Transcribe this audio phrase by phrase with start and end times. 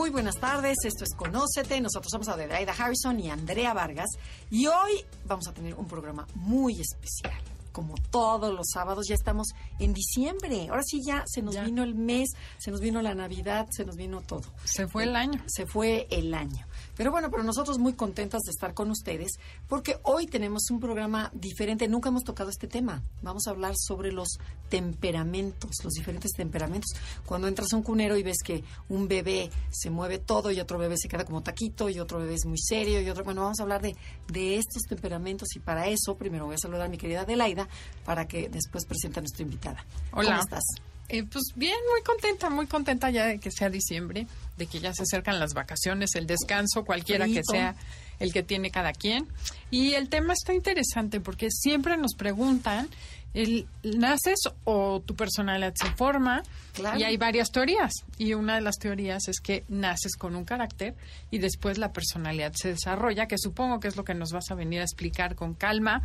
[0.00, 4.08] Muy buenas tardes, esto es Conócete, nosotros somos Adelaida Harrison y Andrea Vargas
[4.50, 7.34] y hoy vamos a tener un programa muy especial.
[7.70, 10.68] Como todos los sábados, ya estamos en diciembre.
[10.70, 11.64] Ahora sí ya se nos Ya.
[11.64, 14.42] vino el mes, se nos vino la Navidad, se nos vino todo.
[14.64, 15.44] Se fue el año.
[15.46, 16.66] Se fue el año.
[16.96, 19.32] Pero bueno, pero nosotros muy contentas de estar con ustedes
[19.68, 21.88] porque hoy tenemos un programa diferente.
[21.88, 23.02] Nunca hemos tocado este tema.
[23.22, 26.90] Vamos a hablar sobre los temperamentos, los diferentes temperamentos.
[27.26, 30.78] Cuando entras a un cunero y ves que un bebé se mueve todo y otro
[30.78, 33.24] bebé se queda como taquito y otro bebé es muy serio y otro...
[33.24, 33.96] Bueno, vamos a hablar de,
[34.28, 37.68] de estos temperamentos y para eso primero voy a saludar a mi querida Adelaida
[38.04, 39.84] para que después presente a nuestra invitada.
[40.12, 40.30] Hola.
[40.30, 40.89] ¿Cómo estás?
[41.12, 44.94] Eh, pues bien, muy contenta, muy contenta ya de que sea diciembre, de que ya
[44.94, 47.74] se acercan las vacaciones, el descanso, cualquiera que sea
[48.20, 49.26] el que tiene cada quien.
[49.72, 52.88] Y el tema está interesante porque siempre nos preguntan,
[53.34, 56.44] el, ¿naces o tu personalidad se forma?
[56.74, 56.98] Claro.
[56.98, 57.92] Y hay varias teorías.
[58.16, 60.94] Y una de las teorías es que naces con un carácter
[61.32, 64.54] y después la personalidad se desarrolla, que supongo que es lo que nos vas a
[64.54, 66.02] venir a explicar con calma.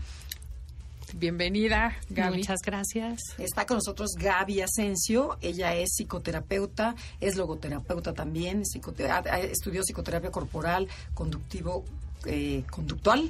[1.19, 2.39] Bienvenida, Gaby.
[2.39, 3.21] Muchas gracias.
[3.37, 9.81] Está con nosotros Gaby Asensio, ella es psicoterapeuta, es logoterapeuta también, psicote- ha- ha- estudió
[9.83, 11.85] psicoterapia corporal, conductivo,
[12.25, 13.29] eh, conductual.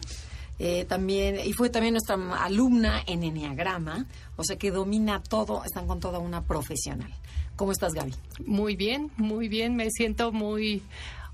[0.58, 4.06] eh, también y fue también nuestra alumna en Enneagrama,
[4.38, 7.14] o sea que domina todo, están con toda una profesional.
[7.58, 8.14] ¿Cómo estás, Gaby?
[8.46, 9.76] Muy bien, muy bien.
[9.76, 10.82] Me siento muy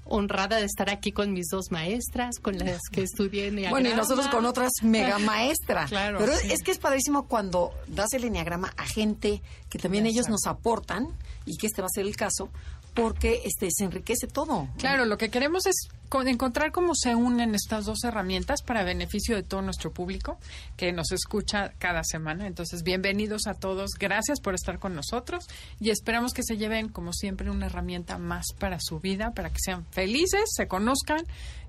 [0.05, 3.93] honrada de estar aquí con mis dos maestras, con las que estudié en Bueno, y
[3.93, 5.89] nosotros con otras mega maestras.
[5.89, 6.51] Claro, Pero sí.
[6.51, 11.07] es que es padrísimo cuando das el enneagrama a gente que también ellos nos aportan,
[11.45, 12.49] y que este va a ser el caso,
[12.93, 14.67] porque este se enriquece todo.
[14.77, 15.75] Claro, lo que queremos es
[16.09, 20.37] co- encontrar cómo se unen estas dos herramientas para beneficio de todo nuestro público
[20.75, 22.47] que nos escucha cada semana.
[22.47, 23.91] Entonces, bienvenidos a todos.
[23.97, 25.45] Gracias por estar con nosotros
[25.79, 29.59] y esperamos que se lleven, como siempre, una herramienta más para su vida, para que
[29.59, 31.21] sean felices, se conozcan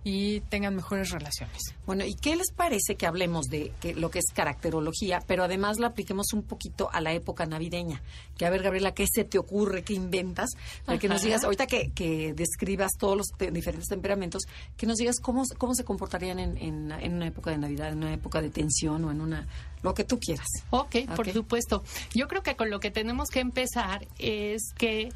[0.04, 1.74] y tengan mejores relaciones.
[1.86, 5.78] Bueno, ¿y qué les parece que hablemos de que lo que es caracterología, pero además
[5.78, 8.02] la apliquemos un poquito a la época navideña?
[8.36, 10.50] Que a ver, Gabriela, ¿qué se te ocurre, qué inventas?
[10.84, 14.42] Para que nos digas, ahorita que, que describas todos los te- diferentes temperamentos,
[14.76, 17.98] que nos digas cómo, cómo se comportarían en, en, en una época de Navidad, en
[17.98, 19.46] una época de tensión o en una...
[19.82, 20.46] lo que tú quieras.
[20.70, 21.84] Ok, por supuesto.
[22.14, 25.10] Yo creo que con lo que tenemos que empezar es que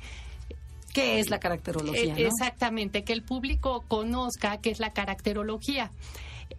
[0.97, 2.15] ¿Qué es la caracterología?
[2.17, 2.29] Eh, no?
[2.29, 5.91] Exactamente, que el público conozca qué es la caracterología.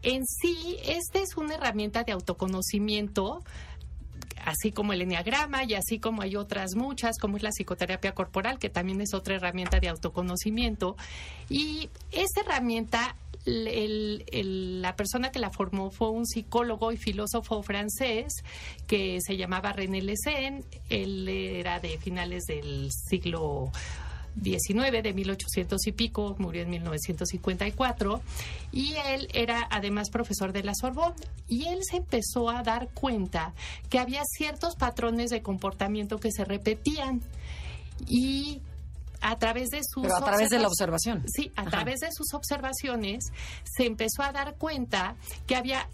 [0.04, 3.44] En sí, esta es una herramienta de autoconocimiento
[4.46, 8.60] así como el enneagrama y así como hay otras muchas, como es la psicoterapia corporal,
[8.60, 10.96] que también es otra herramienta de autoconocimiento.
[11.50, 17.62] Y esta herramienta, el- el- la persona que la formó fue un psicólogo y filósofo
[17.62, 18.44] francés
[18.88, 20.64] que se llamaba René Lessen.
[20.90, 23.72] Él era de finales del siglo
[24.42, 28.22] 19 de 1800 y pico, murió en 1954
[28.72, 31.16] y él era además profesor de la Sorbonne
[31.48, 33.54] y él se empezó a dar cuenta
[33.90, 37.22] que había ciertos patrones de comportamiento que se repetían
[38.08, 38.62] y
[39.22, 41.24] a través de sus Pero a través de la observa- observación.
[41.28, 41.70] Sí, a Ajá.
[41.72, 43.26] través de sus observaciones
[43.64, 45.16] se empezó a dar cuenta
[45.48, 45.90] que había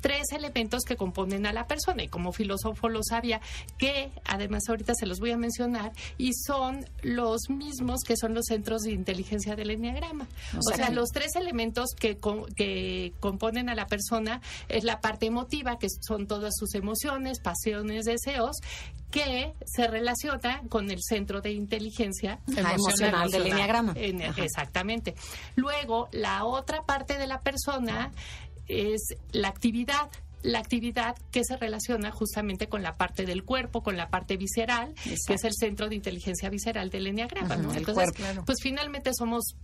[0.00, 3.40] tres elementos que componen a la persona y como filósofo lo sabía
[3.78, 8.46] que además ahorita se los voy a mencionar y son los mismos que son los
[8.46, 10.26] centros de inteligencia del enneagrama.
[10.54, 12.18] O O sea los tres elementos que,
[12.56, 18.04] que componen a la persona es la parte emotiva, que son todas sus emociones, pasiones,
[18.04, 18.56] deseos,
[19.10, 23.92] que se relaciona con el centro de inteligencia Ah, emocional del enneagrama.
[23.96, 25.14] en- exactamente.
[25.56, 28.12] Luego, la otra parte de la persona
[28.70, 30.10] es la actividad.
[30.42, 34.94] La actividad que se relaciona justamente con la parte del cuerpo, con la parte visceral,
[35.26, 37.56] que es el centro de inteligencia visceral del enneagrama.
[37.56, 38.14] El Entonces, cuerpo.
[38.14, 38.44] Claro.
[38.46, 39.54] pues finalmente somos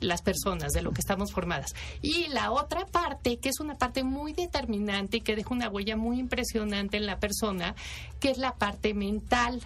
[0.00, 1.74] las personas de lo que estamos formadas.
[2.02, 5.96] Y la otra parte, que es una parte muy determinante y que deja una huella
[5.96, 7.74] muy impresionante en la persona,
[8.18, 9.60] que es la parte mental.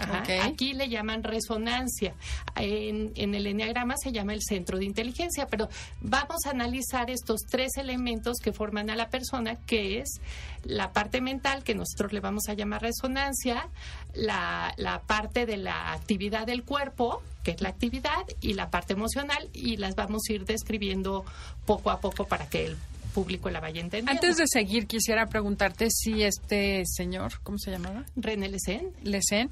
[0.00, 0.44] Ajá.
[0.44, 2.14] Aquí le llaman resonancia.
[2.56, 5.68] En, en el enneagrama se llama el centro de inteligencia, pero
[6.00, 10.20] vamos a analizar estos tres elementos que forman a la persona, que es
[10.64, 13.68] la parte mental, que nosotros le vamos a llamar resonancia,
[14.14, 18.92] la, la parte de la actividad del cuerpo, que es la actividad, y la parte
[18.92, 21.24] emocional, y las vamos a ir describiendo
[21.64, 22.76] poco a poco para que el
[23.14, 24.12] público la vaya entendiendo.
[24.12, 28.04] Antes de seguir, quisiera preguntarte si este señor, ¿cómo se llamaba?
[28.16, 29.50] René Lecen, Lecen,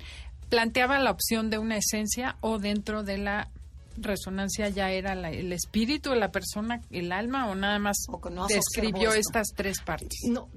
[0.49, 3.49] planteaba la opción de una esencia o dentro de la
[3.97, 8.21] resonancia ya era la- el espíritu de la persona, el alma o nada más O
[8.55, 10.21] describió estas tres partes.
[10.29, 10.49] No,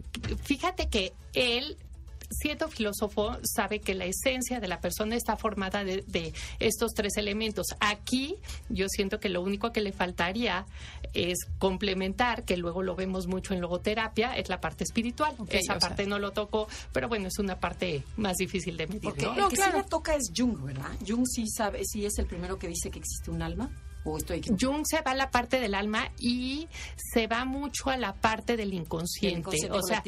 [0.44, 1.78] fíjate que él,
[2.32, 7.18] siendo filósofo, sabe que la esencia de la persona está formada de, de estos tres
[7.18, 7.68] elementos.
[7.80, 8.36] Aquí
[8.70, 10.66] yo siento que lo único que le faltaría
[11.14, 15.36] es complementar, que luego lo vemos mucho en logoterapia, es la parte espiritual.
[15.38, 18.88] Ok, Esa sea- parte no lo tocó, pero bueno, es una parte más difícil de
[18.88, 19.02] medir.
[19.02, 19.34] Porque ¿no?
[19.36, 20.90] el que sí la toca es Jung, ¿verdad?
[21.06, 23.70] Jung sí sabe, sí es el primero que dice que existe un alma.
[24.04, 24.74] ¿O estoy equivocada?
[24.74, 28.58] Jung se va a la parte del alma y se va mucho a la parte
[28.58, 29.70] del inconsciente.
[29.72, 30.04] O sea,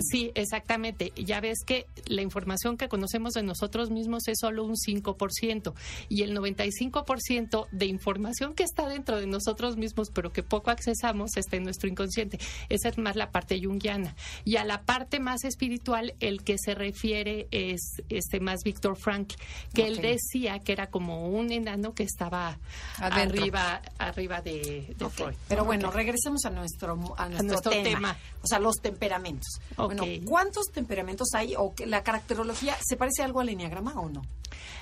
[0.00, 1.12] sí, exactamente.
[1.16, 5.74] Ya ves que la información que conocemos de nosotros mismos es solo un 5%
[6.08, 11.36] y el 95% de información que está dentro de nosotros mismos, pero que poco accesamos,
[11.36, 12.38] está en nuestro inconsciente.
[12.68, 14.14] Esa es más la parte junguiana.
[14.44, 19.32] Y a la parte más espiritual, el que se refiere es este más Víctor Frank,
[19.72, 22.58] que él decía que era como un enano que estaba
[22.98, 23.37] Adentro.
[23.38, 25.34] Arriba arriba de, de Freud.
[25.48, 25.66] Pero ¿no?
[25.66, 27.84] bueno, regresemos a nuestro, a nuestro, nuestro tema.
[27.84, 28.16] tema.
[28.42, 29.60] O sea, los temperamentos.
[29.76, 31.54] Bueno, ¿cuántos temperamentos hay?
[31.56, 34.22] ¿O que la caracterología se parece algo al enneagrama o no?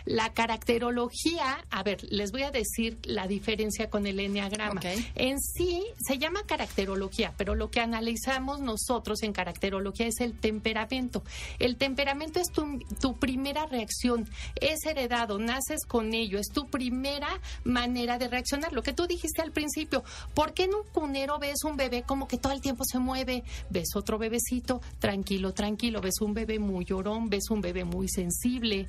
[0.04, 4.80] La caracterología, a ver, les voy a decir la diferencia con el enneagrama.
[5.14, 11.22] En sí se llama caracterología, pero lo que analizamos nosotros en caracterología es el temperamento.
[11.58, 14.28] El temperamento es tu, tu primera reacción,
[14.60, 17.28] es heredado, naces con ello, es tu primera
[17.64, 18.72] manera de reaccionar.
[18.72, 22.28] Lo que tú dijiste al principio, ¿por qué en un cunero ves un bebé como
[22.28, 23.44] que todo el tiempo se mueve?
[23.70, 28.88] Ves otro bebecito, tranquilo, tranquilo, ves un bebé muy llorón, ves un bebé muy sensible.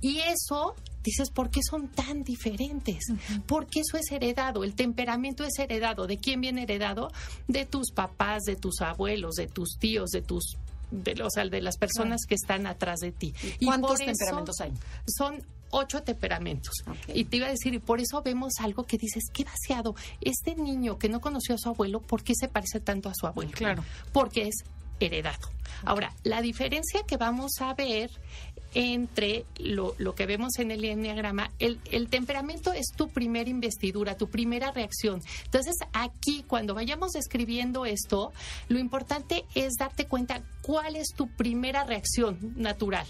[0.00, 3.04] Y eso, dices, ¿por qué son tan diferentes?
[3.46, 6.06] Porque eso es heredado, el temperamento es heredado.
[6.06, 7.10] ¿De quién viene heredado?
[7.48, 10.56] De tus papás, de tus abuelos, de tus tíos, de tus...
[10.90, 13.34] De, o sea, de las personas que están atrás de ti.
[13.58, 14.72] ¿Y cuántos temperamentos hay?
[15.06, 16.74] Son ocho temperamentos.
[17.12, 19.96] Y te iba a decir, y por eso vemos algo que dices, qué vaciado.
[20.20, 23.26] Este niño que no conoció a su abuelo, ¿por qué se parece tanto a su
[23.26, 23.50] abuelo?
[23.52, 23.84] Claro.
[24.12, 24.64] Porque es
[25.00, 25.50] heredado.
[25.84, 28.10] Ahora, la diferencia que vamos a ver
[28.76, 34.18] entre lo, lo que vemos en el enneagrama, el, el temperamento es tu primera investidura,
[34.18, 35.22] tu primera reacción.
[35.46, 38.34] Entonces, aquí, cuando vayamos describiendo esto,
[38.68, 43.06] lo importante es darte cuenta cuál es tu primera reacción natural.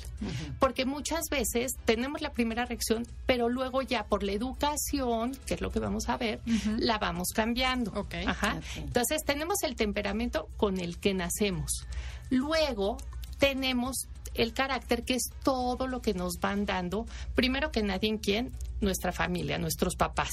[0.61, 5.61] Porque muchas veces tenemos la primera reacción, pero luego ya por la educación, que es
[5.61, 6.41] lo que vamos a ver,
[6.79, 8.07] la vamos cambiando.
[8.25, 8.61] Ajá.
[8.77, 11.87] Entonces tenemos el temperamento con el que nacemos.
[12.31, 12.99] Luego
[13.39, 18.19] tenemos el carácter, que es todo lo que nos van dando, primero que nadie en
[18.19, 20.31] quién, nuestra familia, nuestros papás.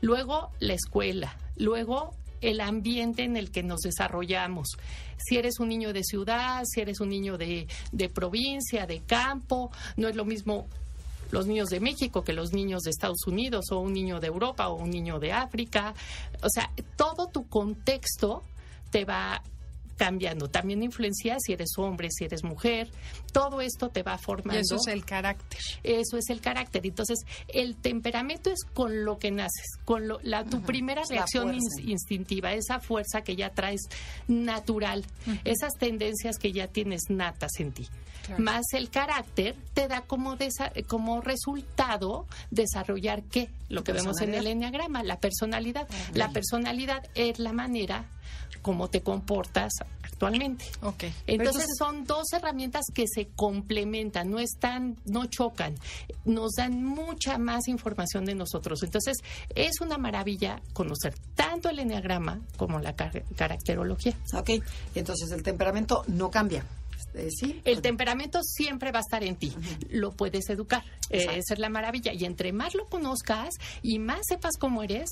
[0.00, 1.36] Luego la escuela.
[1.56, 4.76] Luego el ambiente en el que nos desarrollamos.
[5.16, 9.70] Si eres un niño de ciudad, si eres un niño de, de provincia, de campo,
[9.96, 10.66] no es lo mismo
[11.30, 14.68] los niños de México que los niños de Estados Unidos o un niño de Europa
[14.68, 15.94] o un niño de África.
[16.42, 18.42] O sea, todo tu contexto
[18.90, 19.42] te va
[19.96, 20.48] cambiando.
[20.48, 22.90] También influencia si eres hombre, si eres mujer.
[23.32, 24.58] Todo esto te va formando.
[24.58, 25.60] Y eso es el carácter.
[25.82, 26.86] Eso es el carácter.
[26.86, 27.18] Entonces,
[27.48, 31.54] el temperamento es con lo que naces, con lo, la, tu primera reacción
[31.84, 33.80] instintiva, esa fuerza que ya traes
[34.28, 35.04] natural,
[35.44, 37.88] esas tendencias que ya tienes natas en ti.
[38.26, 38.42] Claro.
[38.42, 43.50] Más el carácter te da como, desa- como resultado desarrollar qué?
[43.68, 45.86] Lo que vemos en el enneagrama, la personalidad.
[46.14, 48.06] La personalidad es la manera
[48.64, 50.64] como te comportas actualmente.
[50.82, 51.04] Ok.
[51.26, 55.74] Pero Entonces, son dos herramientas que se complementan, no están, no chocan,
[56.24, 58.82] nos dan mucha más información de nosotros.
[58.82, 59.18] Entonces,
[59.54, 64.16] es una maravilla conocer tanto el enneagrama como la car- caracterología.
[64.32, 64.62] Ok, y
[64.98, 66.64] entonces el temperamento no cambia.
[67.12, 67.60] Eh, ¿Sí?
[67.66, 69.52] El temperamento siempre va a estar en ti,
[69.90, 72.12] lo puedes educar, Eh, esa es la maravilla.
[72.14, 73.50] Y entre más lo conozcas
[73.82, 75.10] y más sepas cómo eres,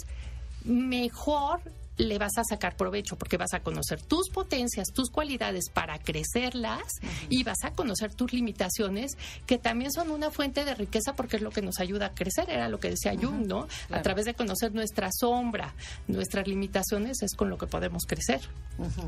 [0.64, 1.60] mejor
[1.96, 6.82] le vas a sacar provecho porque vas a conocer tus potencias, tus cualidades para crecerlas
[7.28, 9.12] y vas a conocer tus limitaciones
[9.46, 12.50] que también son una fuente de riqueza porque es lo que nos ayuda a crecer,
[12.50, 13.66] era lo que decía Jung, ¿no?
[13.90, 15.74] A través de conocer nuestra sombra,
[16.08, 18.40] nuestras limitaciones es con lo que podemos crecer.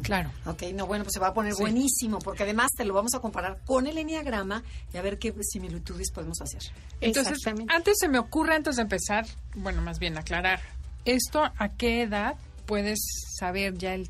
[0.03, 0.31] Claro.
[0.47, 3.21] Ok, no, bueno, pues se va a poner buenísimo porque además te lo vamos a
[3.21, 4.63] comparar con el enneagrama
[4.93, 6.63] y a ver qué similitudes podemos hacer.
[7.01, 7.39] Entonces,
[7.69, 10.61] antes se me ocurre, antes de empezar, bueno, más bien aclarar,
[11.05, 12.37] ¿esto a qué edad
[12.67, 12.99] puedes
[13.39, 14.09] saber ya el,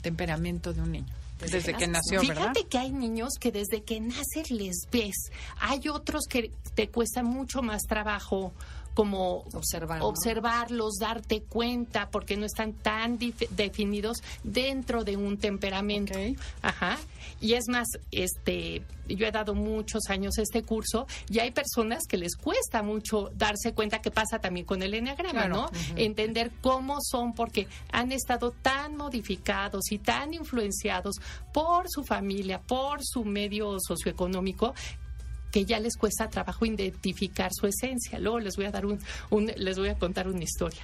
[0.00, 1.06] temperamento de un niño.
[1.38, 5.14] Desde, que nació, Fíjate que hay niños que desde que naces les ves.
[5.60, 8.52] Hay otros que te cuesta mucho más trabajo
[8.94, 13.18] como observarlos, darte cuenta, porque no están tan
[13.50, 16.14] definidos dentro de un temperamento.
[16.62, 16.98] Ajá.
[17.40, 22.16] Y es más, este, yo he dado muchos años este curso y hay personas que
[22.16, 25.70] les cuesta mucho darse cuenta que pasa también con el enneagrama, ¿no?
[25.96, 31.16] Entender cómo son porque han estado tan modificados y tan influenciados
[31.52, 34.74] por su familia, por su medio socioeconómico
[35.50, 38.18] que ya les cuesta trabajo identificar su esencia.
[38.18, 39.00] Luego les voy a dar un,
[39.56, 40.80] les voy a contar una historia.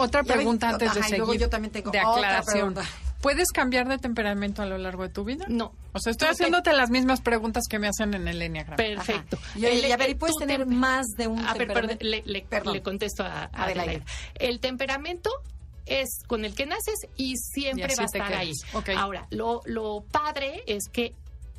[0.00, 1.38] otra pregunta antes de seguir.
[1.38, 2.74] Yo también tengo de aclaración.
[3.20, 5.44] ¿Puedes cambiar de temperamento a lo largo de tu vida?
[5.48, 5.72] No.
[5.92, 8.76] O sea, estoy haciéndote las mismas preguntas que me hacen en el Enneagrama.
[8.76, 9.38] Perfecto.
[9.56, 12.04] Y, a ver, ¿y puedes tener más de un a temperamento?
[12.04, 14.04] Ver, le, contesto a, Adelaide.
[14.36, 15.30] El temperamento
[15.86, 18.52] es con el que naces y siempre va a estar ahí.
[18.96, 21.14] Ahora, lo, lo padre es que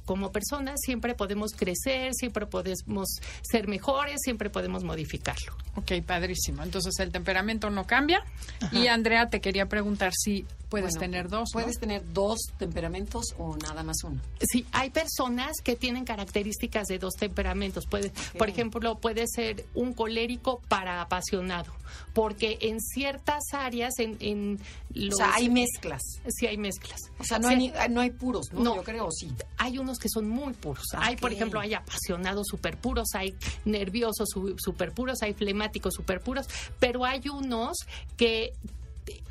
[0.09, 5.53] como personas siempre podemos crecer, siempre podemos ser mejores, siempre podemos modificarlo.
[5.75, 6.63] Ok, padrísimo.
[6.63, 8.23] Entonces el temperamento no cambia.
[8.71, 11.49] Y Andrea, te quería preguntar si puedes tener dos.
[11.51, 14.21] ¿Puedes tener dos temperamentos o nada más uno?
[14.39, 17.85] Sí, hay personas que tienen características de dos temperamentos.
[17.87, 21.73] Puede, Por ejemplo, puede ser un colérico para apasionado,
[22.13, 24.59] porque en ciertas áreas, en,
[24.93, 26.01] los, O sea, hay mezclas.
[26.27, 26.99] Sí, hay mezclas.
[27.19, 28.75] O sea, no, hay, no hay puros, ¿no?
[28.75, 29.31] Yo creo, sí.
[29.57, 30.85] Hay unos que son muy puros.
[30.97, 33.35] Hay, por ejemplo, hay apasionados super puros, hay
[33.65, 36.47] nerviosos super puros, hay flemáticos super puros,
[36.79, 37.77] pero hay unos
[38.17, 38.53] que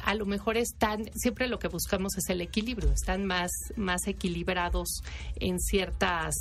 [0.05, 5.03] a lo mejor están, siempre lo que buscamos es el equilibrio, están más, más equilibrados
[5.37, 6.35] en ciertas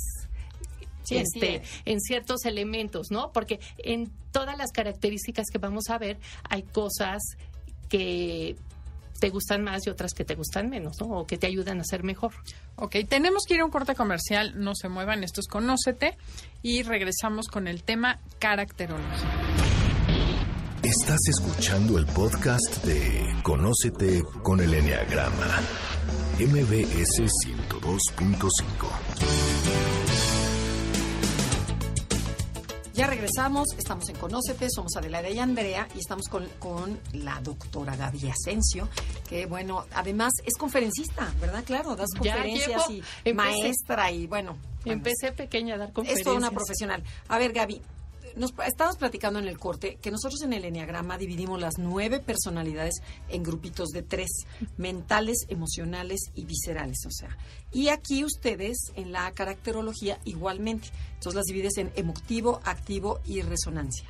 [1.10, 3.32] este, en ciertos elementos, ¿no?
[3.32, 6.18] Porque en todas las características que vamos a ver
[6.50, 7.22] hay cosas
[7.88, 8.56] que
[9.18, 11.06] te gustan más y otras que te gustan menos, ¿no?
[11.18, 12.32] O que te ayudan a ser mejor.
[12.76, 16.16] Ok, tenemos que ir a un corte comercial, no se muevan, esto es Conócete
[16.62, 19.77] y regresamos con el tema caracterología.
[20.88, 25.60] Estás escuchando el podcast de Conócete con el Enneagrama,
[26.40, 28.48] MBS 102.5.
[32.94, 37.94] Ya regresamos, estamos en Conócete, somos Adelaide y Andrea y estamos con, con, la doctora
[37.94, 38.88] Gaby Asensio,
[39.28, 41.64] que bueno, además es conferencista, ¿verdad?
[41.66, 44.56] Claro, das conferencias y maestra y bueno.
[44.86, 46.20] Empecé pequeña a dar conferencias.
[46.20, 47.02] Es toda una profesional.
[47.28, 47.82] A ver, Gaby,
[48.36, 53.02] nos estamos platicando en el corte que nosotros en el Enneagrama dividimos las nueve personalidades
[53.28, 54.28] en grupitos de tres,
[54.76, 57.36] mentales, emocionales y viscerales, o sea.
[57.72, 60.88] Y aquí ustedes en la caracterología igualmente.
[61.14, 64.08] Entonces las divides en emotivo, activo y resonancia.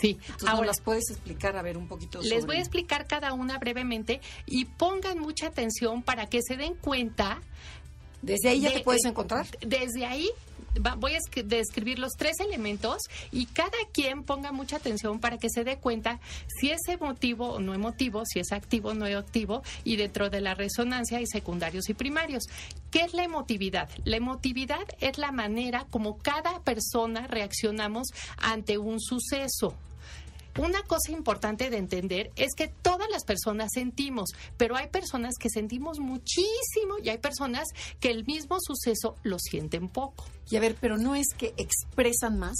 [0.00, 2.20] Sí, ahora las puedes explicar a ver un poquito.
[2.22, 6.74] Les voy a explicar cada una brevemente y pongan mucha atención para que se den
[6.74, 7.40] cuenta.
[8.22, 9.46] Desde ahí ya te puedes encontrar.
[9.60, 10.30] Desde ahí
[10.98, 13.02] voy a describir los tres elementos
[13.32, 17.60] y cada quien ponga mucha atención para que se dé cuenta si es emotivo o
[17.60, 21.88] no emotivo, si es activo o no activo y dentro de la resonancia hay secundarios
[21.88, 22.44] y primarios.
[22.90, 23.88] ¿Qué es la emotividad?
[24.04, 29.74] La emotividad es la manera como cada persona reaccionamos ante un suceso.
[30.58, 35.50] Una cosa importante de entender es que todas las personas sentimos, pero hay personas que
[35.50, 37.68] sentimos muchísimo y hay personas
[38.00, 40.24] que el mismo suceso lo sienten poco.
[40.50, 42.56] Y a ver, pero no es que expresan más,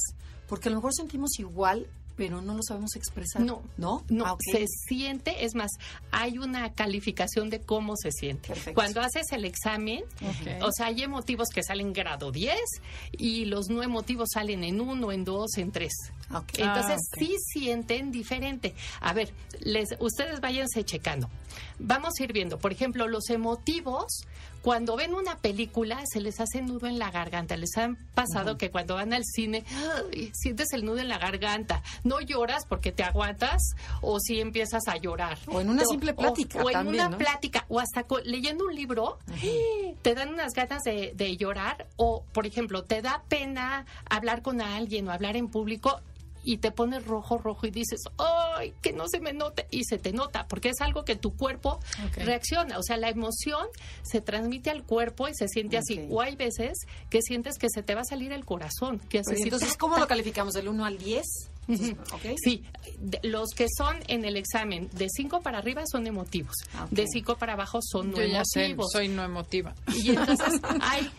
[0.47, 3.43] porque a lo mejor sentimos igual, pero no lo sabemos expresar.
[3.43, 4.27] No, no, no.
[4.27, 5.71] Ah, se siente, es más,
[6.11, 8.55] hay una calificación de cómo se siente.
[8.75, 10.05] Cuando haces el examen,
[10.63, 12.57] o sea, hay emotivos que salen grado 10
[13.13, 15.93] y los no emotivos salen en 1, en 2, en 3.
[16.59, 18.75] Entonces, ah, sí sienten diferente.
[19.01, 21.29] A ver, les, ustedes váyanse checando.
[21.79, 24.25] Vamos a ir viendo, por ejemplo, los emotivos,
[24.67, 27.57] cuando ven una película se les hace nudo en la garganta.
[27.57, 29.63] Les han pasado que cuando van al cine
[30.33, 31.85] sientes el nudo en la garganta.
[32.03, 33.63] No lloras porque te aguantas
[34.01, 35.39] o si empiezas a llorar.
[35.47, 36.65] O en una simple plática.
[36.65, 39.21] O, en una plática o hasta leyendo un libro
[40.03, 44.61] te dan unas ganas de, de llorar o, por ejemplo, te da pena hablar con
[44.61, 46.01] alguien o hablar en público
[46.47, 49.67] y te pones rojo, rojo y dices, ¡ay, que no se me note!
[49.71, 51.81] Y se te nota, porque es algo que tu cuerpo
[52.15, 52.79] reacciona.
[52.79, 53.67] O sea, la emoción
[54.03, 56.07] se transmite al cuerpo y se siente así.
[56.09, 59.01] O hay veces que sientes que se te va a salir el corazón.
[59.09, 60.55] Que haces entonces, ¿cómo lo calificamos?
[60.55, 61.25] ¿Del 1 al 10?
[62.45, 62.63] Sí,
[62.99, 67.07] de- los que son en el examen de 5 para arriba son emotivos, Ah, de
[67.07, 68.93] 5 para abajo son no Yo ya sé, emotivos.
[68.93, 69.75] soy no emotiva.
[69.95, 71.11] Y entonces hay,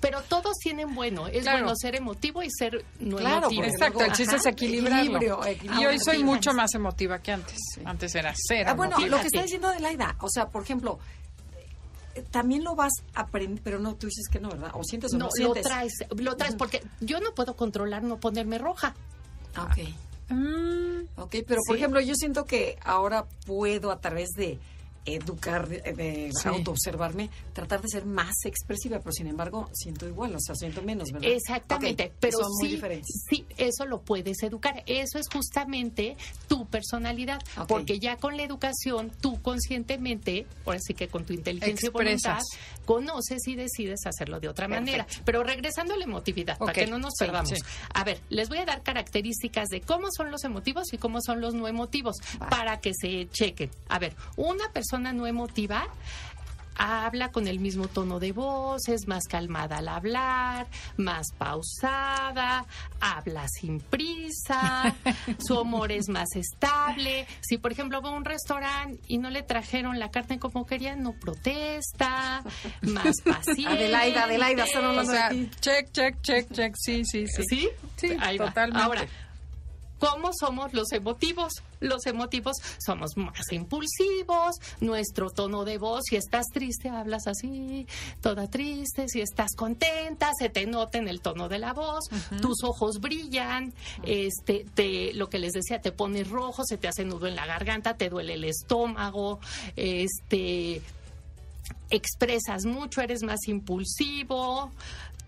[0.00, 1.58] pero todos tienen bueno, es Claro.
[1.64, 3.64] bueno ser emotivo y ser no Claro, emotivo.
[3.64, 5.02] Exacto, el chiste es equilibrarlo.
[5.16, 5.82] equilibrio, equilibrio.
[5.82, 7.56] Y hoy soy mucho más emotiva que antes.
[7.84, 8.68] Antes era cero.
[8.70, 9.16] Ah, bueno, emotiva.
[9.16, 10.98] lo que está diciendo Adelaida, o sea, por ejemplo,
[12.30, 14.72] también lo vas a aprender, pero no, tú dices que no, ¿verdad?
[14.74, 15.62] O sientes o no, No, lo sientes.
[15.64, 18.94] traes, lo traes porque yo no puedo controlar no ponerme roja.
[19.64, 19.88] Ok.
[20.30, 24.58] Mm, Ok, pero por ejemplo, yo siento que ahora puedo a través de
[25.14, 26.48] educar, de, de Sí.
[26.48, 31.10] autoobservarme, tratar de ser más expresiva, pero sin embargo siento igual, o sea, siento menos,
[31.12, 31.30] ¿verdad?
[31.30, 33.24] Exactamente, pero son muy sí, diferentes.
[33.28, 34.82] sí, eso lo puedes educar.
[34.86, 36.16] Eso es justamente
[36.48, 41.88] tu personalidad, porque ya con la educación, tú conscientemente, ahora sí que con tu inteligencia
[41.88, 42.40] y voluntad,
[42.84, 45.06] conoces y decides hacerlo de otra manera.
[45.24, 47.50] Pero regresando a la emotividad, para que no nos sí, perdamos.
[47.50, 47.56] sí.
[47.94, 51.40] A ver, les voy a dar características de cómo son los emotivos y cómo son
[51.40, 52.48] los no emotivos, Va.
[52.48, 53.70] para que se chequen.
[53.88, 55.86] A ver, una persona no emotiva
[56.78, 62.64] habla con el mismo tono de voz, es más calmada al hablar, más pausada,
[63.00, 64.94] habla sin prisa,
[65.44, 67.26] su humor es más estable.
[67.40, 70.94] Si, por ejemplo, va a un restaurante y no le trajeron la carne como quería,
[70.94, 72.44] no protesta,
[72.82, 73.66] más paciente.
[73.66, 75.50] Adelaida, Adelaida, están o hablando sea, de ti.
[75.60, 76.74] check, check, check, check.
[76.76, 77.42] Sí, sí, sí.
[77.48, 77.68] ¿Sí?
[77.96, 78.46] Sí, Ahí va.
[78.46, 78.82] totalmente.
[78.84, 79.06] Ahora,
[79.98, 81.52] ¿cómo somos los emotivos?
[81.80, 87.86] Los emotivos somos más impulsivos, nuestro tono de voz, si estás triste, hablas así,
[88.20, 92.04] toda triste, si estás contenta, se te nota en el tono de la voz,
[92.40, 97.04] tus ojos brillan, este, te, lo que les decía, te pones rojo, se te hace
[97.04, 99.38] nudo en la garganta, te duele el estómago,
[99.76, 100.82] este,
[101.90, 104.70] expresas mucho, eres más impulsivo,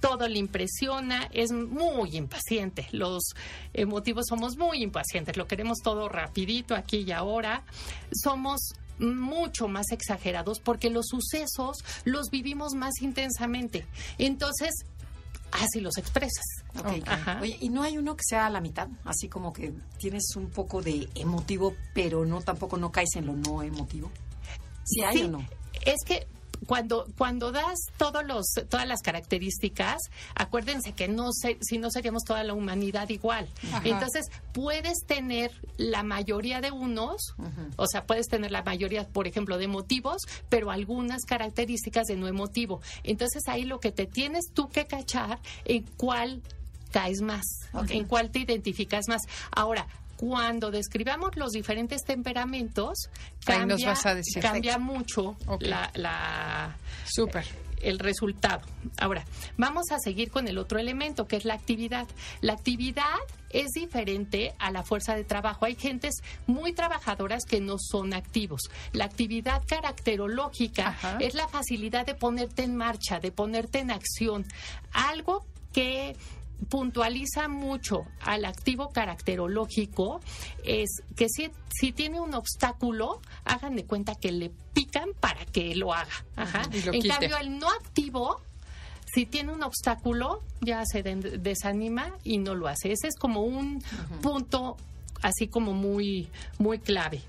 [0.00, 2.88] todo le impresiona, es muy impaciente.
[2.92, 3.35] Los
[3.73, 7.62] emotivos somos muy impacientes, lo queremos todo rapidito aquí y ahora.
[8.12, 13.87] Somos mucho más exagerados porque los sucesos los vivimos más intensamente.
[14.19, 14.71] Entonces,
[15.52, 16.45] así los expresas.
[17.40, 18.88] Oye, ¿y no hay uno que sea a la mitad?
[19.04, 23.35] Así como que tienes un poco de emotivo, pero no tampoco no caes en lo
[23.35, 24.11] no emotivo.
[24.85, 25.47] ¿Sí hay Sí, o no?
[25.85, 26.26] Es que
[26.70, 30.02] cuando, cuando das todos los, todas las características,
[30.36, 33.48] acuérdense que no sé, si no seríamos toda la humanidad igual.
[33.72, 33.82] Ajá.
[33.84, 37.34] Entonces, puedes tener la mayoría de unos,
[37.74, 42.28] o sea, puedes tener la mayoría, por ejemplo, de motivos, pero algunas características de no
[42.28, 42.80] emotivo.
[43.02, 46.40] Entonces, ahí lo que te tienes tú que cachar en cuál
[46.92, 47.47] caes más,
[47.88, 49.23] en cuál te identificas más.
[49.50, 49.88] Ahora,
[50.21, 53.09] cuando describamos los diferentes temperamentos,
[53.47, 54.43] Ahí cambia, nos vas a decir.
[54.43, 57.47] cambia mucho la, la- Súper.
[57.80, 58.61] el resultado.
[58.99, 59.25] Ahora,
[59.56, 62.06] vamos a seguir con el otro elemento, que es la actividad.
[62.43, 63.17] La actividad
[63.49, 65.65] es diferente a la fuerza de trabajo.
[65.65, 68.61] Hay gentes muy trabajadoras que no son activos.
[68.93, 71.17] La actividad caracterológica Ajá.
[71.21, 74.45] es la facilidad de ponerte en marcha, de ponerte en acción.
[74.93, 76.15] Algo que
[76.68, 80.20] puntualiza mucho al activo caracterológico
[80.64, 85.75] es que si, si tiene un obstáculo, hagan de cuenta que le pican para que
[85.75, 86.25] lo haga.
[86.36, 86.62] Ajá.
[86.84, 87.08] Lo en quite.
[87.08, 88.40] cambio, el no activo,
[89.12, 92.92] si tiene un obstáculo, ya se de- desanima y no lo hace.
[92.92, 93.82] Ese es como un
[94.23, 94.76] punto
[95.23, 97.23] así como muy, muy clave.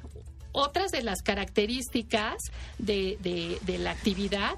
[0.53, 2.35] Otras de las características
[2.77, 4.55] de, de- de la actividad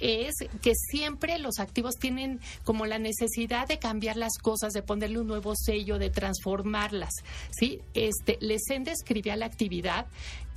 [0.00, 5.18] es que siempre los activos tienen como la necesidad de cambiar las cosas, de ponerle
[5.20, 7.12] un nuevo sello, de transformarlas,
[7.50, 7.80] ¿sí?
[7.94, 10.06] Este, Lesen describía la actividad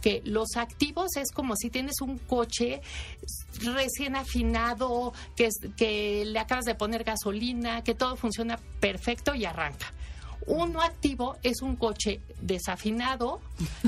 [0.01, 2.81] que los activos es como si tienes un coche
[3.61, 9.45] recién afinado, que, es- que le acabas de poner gasolina, que todo funciona perfecto y
[9.45, 9.93] arranca.
[10.47, 13.41] Un no activo es un coche desafinado.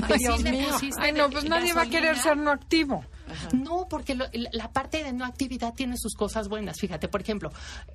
[0.06, 0.68] que Ay, Dios mío.
[0.98, 3.04] Ay, no, pues nadie va a querer ser no activo.
[3.52, 6.76] No, porque lo- la parte de no actividad tiene sus cosas buenas.
[6.80, 7.50] Fíjate, por ejemplo,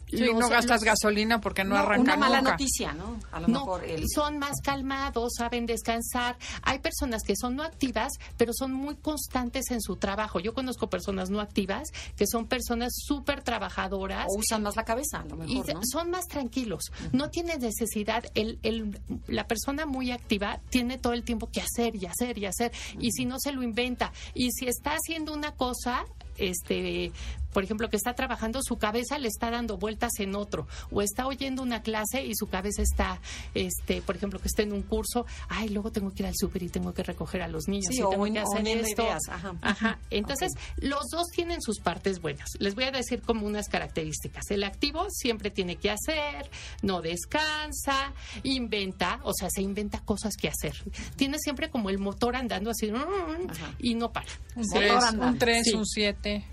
[0.10, 2.52] Sí, los- no gastas los- gasolina porque no, No, arranca una mala nunca.
[2.52, 3.20] noticia, ¿no?
[3.32, 4.04] A lo no, mejor el...
[4.14, 6.38] son más calmados, saben descansar.
[6.64, 10.40] Hay personas que son no activas, pero son muy constantes en su trabajo.
[10.40, 14.26] Yo conozco personas no activas que son personas súper trabajadoras.
[14.30, 15.82] O usan más la cabeza, a lo Y mejor, se- ¿no?
[15.84, 18.24] son más tranquilos, no tienen necesidad.
[18.36, 22.46] El, el- la persona muy activa tiene todo el tiempo que hacer y hacer y
[22.46, 26.06] hacer, y si no se lo inventa, y si está haciendo una cosa,
[26.38, 27.12] este,
[27.54, 31.28] por ejemplo, que está trabajando, su cabeza le está dando vueltas en otro, o está
[31.28, 33.20] oyendo una clase y su cabeza está,
[33.54, 36.64] este, por ejemplo, que está en un curso, ay, luego tengo que ir al súper
[36.64, 39.02] y tengo que recoger a los niños Sí, y tengo un- que hacer esto.
[39.04, 39.56] ideas, ajá.
[39.62, 40.00] Ajá.
[40.10, 42.50] Entonces, los dos tienen sus partes buenas.
[42.60, 44.50] Les voy a decir como unas características.
[44.52, 46.50] El activo siempre tiene que hacer,
[46.82, 50.74] no descansa, inventa, o sea, se inventa cosas que hacer.
[51.16, 53.74] Tiene siempre como el motor andando así Ajá.
[53.80, 54.28] y no para.
[54.56, 54.70] Un Sí.
[54.76, 55.76] 3, Motor un, tres, Sí.
[55.76, 56.44] un 7.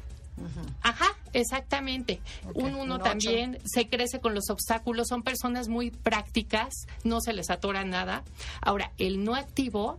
[0.83, 2.21] Ajá, exactamente.
[2.55, 7.33] Un uno un también se crece con los obstáculos, son personas muy prácticas, no se
[7.33, 8.23] les atora nada.
[8.61, 9.99] Ahora, el no activo,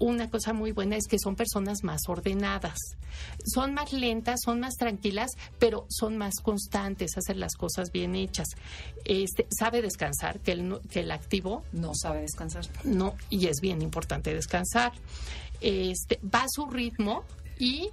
[0.00, 2.78] una cosa muy buena es que son personas más ordenadas.
[3.44, 8.48] Son más lentas, son más tranquilas, pero son más constantes, hacen las cosas bien hechas.
[9.04, 12.64] Este, sabe descansar, que el, que el activo No sabe descansar.
[12.84, 14.92] no, y es bien importante descansar.
[15.60, 17.24] Este, va a su ritmo
[17.58, 17.90] y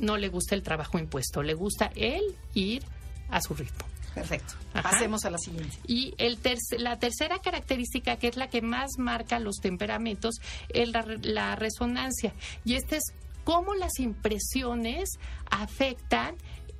[0.00, 2.22] no le gusta el trabajo impuesto, le gusta él
[2.54, 2.82] ir
[3.28, 3.86] a su ritmo.
[4.14, 4.54] Perfecto.
[4.74, 4.90] Ajá.
[4.90, 5.76] Pasemos a la siguiente.
[5.86, 10.34] Y el terc- la tercera característica, que es la que más marca los temperamentos,
[10.68, 12.34] es la, re- la resonancia.
[12.64, 13.04] Y esta es
[13.44, 15.10] cómo las impresiones
[15.48, 16.34] afectan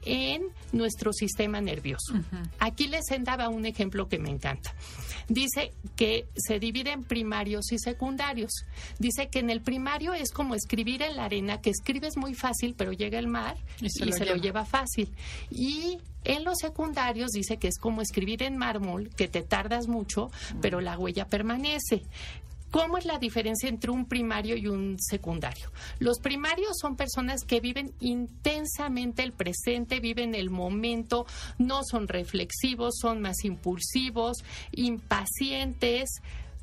[0.05, 2.15] en nuestro sistema nervioso.
[2.59, 4.75] Aquí les daba un ejemplo que me encanta.
[5.29, 8.51] Dice que se divide en primarios y secundarios.
[8.99, 12.75] Dice que en el primario es como escribir en la arena, que escribes muy fácil,
[12.77, 15.09] pero llega el mar Y y se se, lo lleva fácil.
[15.51, 20.31] Y en los secundarios dice que es como escribir en mármol, que te tardas mucho,
[20.61, 22.03] pero la huella permanece.
[22.71, 25.73] ¿Cómo es la diferencia entre un primario y un secundario?
[25.99, 31.27] Los primarios son personas que viven intensamente el presente, viven el momento,
[31.59, 36.21] no son reflexivos, son más impulsivos, impacientes,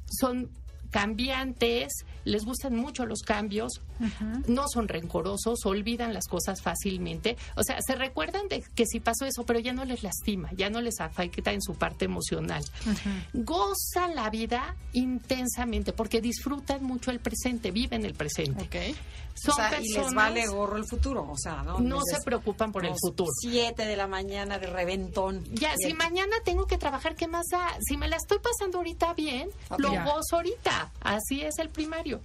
[0.09, 0.49] son
[0.91, 3.81] cambiantes, les gustan mucho los cambios,
[4.47, 7.37] no son rencorosos, olvidan las cosas fácilmente.
[7.55, 10.69] O sea, se recuerdan de que si pasó eso, pero ya no les lastima, ya
[10.69, 12.63] no les afecta en su parte emocional.
[13.33, 18.63] Gozan la vida intensamente porque disfrutan mucho el presente, viven el presente.
[18.65, 18.95] Ok.
[19.39, 21.79] Son o sea, y les personas- vale gorro el futuro, o sea, ¿no?
[21.79, 23.29] no se preocupan por el futuro.
[23.39, 25.43] Siete de la mañana de reventón.
[25.53, 27.77] Ya, si mañana tengo que trabajar, ¿qué más da?
[27.87, 30.05] Si me la estoy pasando ahorita bien, lo Ya.
[30.05, 30.91] gozo ahorita.
[31.01, 32.21] Así es el primario.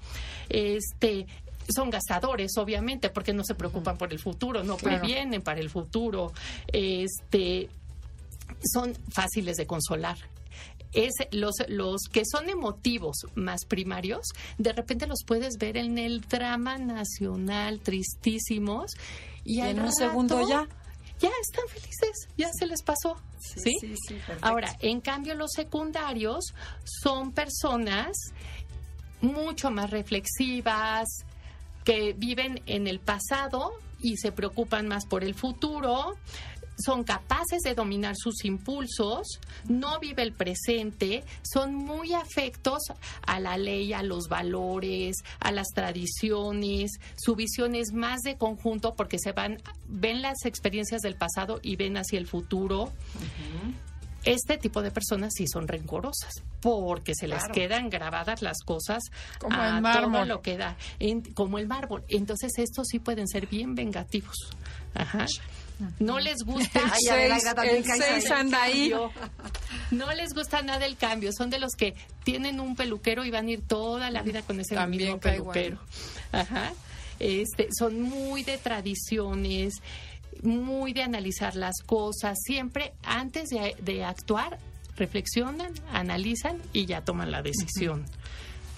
[0.49, 1.27] Este
[1.68, 5.01] son gastadores, obviamente, porque no se preocupan por el futuro, no Claro.
[5.01, 6.33] previenen para el futuro.
[6.72, 7.68] Este
[8.72, 10.16] son fáciles de consolar.
[10.92, 16.20] Es los, los que son emotivos más primarios, de repente los puedes ver en el
[16.20, 18.92] drama nacional, tristísimos.
[19.44, 20.68] Y, en un rato segundo ya.
[21.18, 23.16] Ya están felices, ya se les pasó.
[23.38, 24.44] Sí, sí, sí, perfecto.
[24.46, 26.53] Ahora, en cambio, los secundarios
[26.85, 28.11] son personas
[29.20, 31.07] mucho más reflexivas,
[31.85, 36.16] que viven en el pasado y se preocupan más por el futuro,
[36.83, 42.83] son capaces de dominar sus impulsos, no vive el presente, son muy afectos
[43.27, 48.95] a la ley, a los valores, a las tradiciones, su visión es más de conjunto
[48.95, 52.92] porque se van, ven las experiencias del pasado y ven hacia el futuro.
[54.25, 59.03] Este tipo de personas sí son rencorosas porque se les quedan grabadas las cosas
[59.39, 60.29] Como a el todo mármol.
[60.29, 62.05] lo que da, en- como el mármol.
[62.09, 64.37] Entonces estos sí pueden ser bien vengativos.
[64.95, 65.27] Ajá.
[65.99, 68.41] No les gusta El Ay, Adelaida seis- también el seis ahí.
[68.41, 68.91] anda ahí.
[68.91, 69.11] cambio.
[69.91, 71.33] No les gusta nada el cambio.
[71.37, 74.61] Son de los que tienen un peluquero y van a ir toda la vida con
[74.61, 75.79] ese También mismo peluquero.
[76.31, 76.73] Ajá.
[77.19, 79.75] Este, son muy de tradiciones,
[80.42, 82.38] muy de analizar las cosas.
[82.42, 84.59] Siempre antes de, de actuar,
[84.97, 88.05] reflexionan, analizan y ya toman la decisión.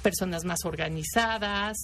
[0.03, 1.77] Personas más organizadas,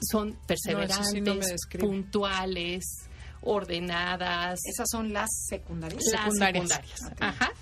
[0.00, 2.84] son perseverantes, sí no puntuales,
[3.42, 6.02] ordenadas Esas son las secundarias.
[6.12, 6.80] las Secundarias.
[7.20, 7.52] Ajá.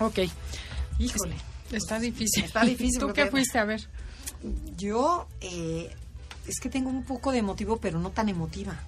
[0.00, 0.18] Ok.
[0.98, 1.36] Híjole.
[1.72, 2.44] Está difícil.
[2.44, 3.80] Está difícil ¿Tú qué fuiste a ver?
[4.76, 5.94] Yo eh,
[6.46, 8.78] es que tengo un poco de emotivo, pero no tan emotiva.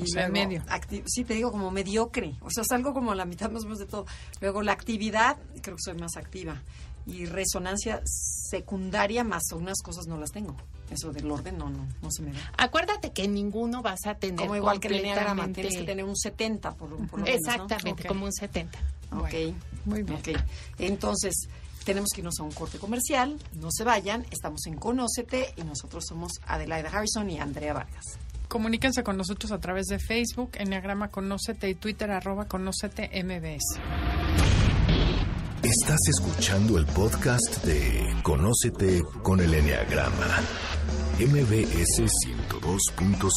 [0.00, 0.62] O sea, en medio.
[1.06, 2.36] sí, te digo como mediocre.
[2.40, 4.06] O sea, salgo como a la mitad más o menos de todo.
[4.40, 6.62] Luego la actividad, creo que soy más activa.
[7.06, 10.56] Y resonancia secundaria, más unas cosas no las tengo.
[10.90, 12.52] Eso del orden no, no, no se me da.
[12.56, 16.16] Acuérdate que ninguno vas a tener Como igual que el enneagrama, tienes que tener un
[16.16, 17.52] 70 por, por lo menos, ¿no?
[17.52, 18.78] Exactamente, como un 70.
[19.12, 19.54] Ok,
[19.86, 20.20] Muy bien.
[20.78, 21.48] Entonces,
[21.84, 23.38] tenemos que irnos a un corte comercial.
[23.54, 28.18] No se vayan, estamos en Conócete y nosotros somos Adelaida Harrison y Andrea Vargas.
[28.48, 33.78] Comuníquense con nosotros a través de Facebook, Enneagrama Conócete y Twitter, arroba Conócete MBS.
[35.62, 40.40] Estás escuchando el podcast de Conócete con el Enneagrama.
[41.18, 43.28] MBS 102.5.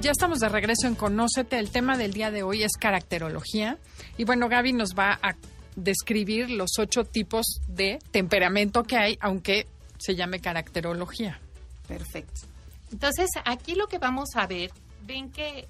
[0.00, 1.60] Ya estamos de regreso en Conócete.
[1.60, 3.78] El tema del día de hoy es caracterología.
[4.16, 5.36] Y bueno, Gaby nos va a
[5.76, 9.68] describir los ocho tipos de temperamento que hay, aunque
[10.02, 11.40] se llame caracterología.
[11.86, 12.42] Perfecto.
[12.90, 14.70] Entonces, aquí lo que vamos a ver,
[15.06, 15.66] ven que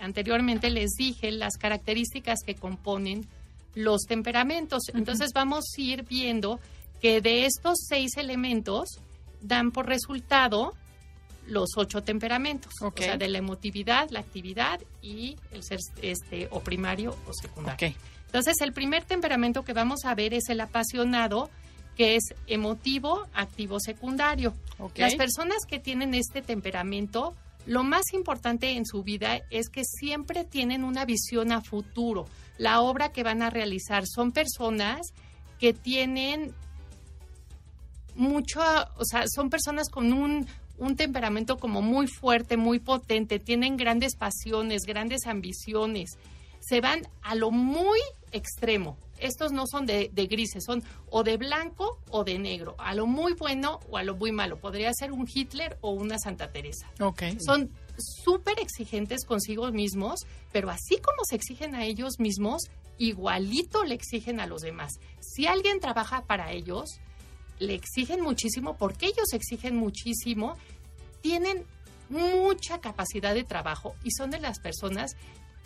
[0.00, 3.26] anteriormente les dije las características que componen
[3.74, 4.84] los temperamentos.
[4.94, 6.58] Entonces, vamos a ir viendo
[7.00, 8.98] que de estos seis elementos
[9.42, 10.72] dan por resultado
[11.46, 16.60] los ocho temperamentos, o sea, de la emotividad, la actividad y el ser este o
[16.60, 17.88] primario o secundario.
[17.90, 17.96] Ok.
[18.26, 21.48] Entonces, el primer temperamento que vamos a ver es el apasionado,
[21.96, 24.54] que es emotivo, activo, secundario.
[24.96, 30.44] Las personas que tienen este temperamento, lo más importante en su vida es que siempre
[30.44, 32.26] tienen una visión a futuro.
[32.58, 35.00] La obra que van a realizar son personas
[35.58, 36.54] que tienen
[38.14, 38.60] mucho,
[38.96, 40.46] o sea, son personas con un,
[40.78, 46.18] un temperamento como muy fuerte, muy potente, tienen grandes pasiones, grandes ambiciones,
[46.60, 47.98] se van a lo muy
[48.32, 48.98] extremo.
[49.18, 53.06] Estos no son de, de grises, son o de blanco o de negro, a lo
[53.06, 54.58] muy bueno o a lo muy malo.
[54.58, 56.90] Podría ser un Hitler o una Santa Teresa.
[57.38, 62.62] Son súper exigentes consigo mismos, pero así como se exigen a ellos mismos,
[62.98, 64.92] igualito le exigen a los demás.
[65.20, 67.00] Si alguien trabaja para ellos,
[67.58, 70.56] le exigen muchísimo porque ellos exigen muchísimo,
[71.22, 71.64] tienen
[72.08, 75.16] mucha capacidad de trabajo y son de las personas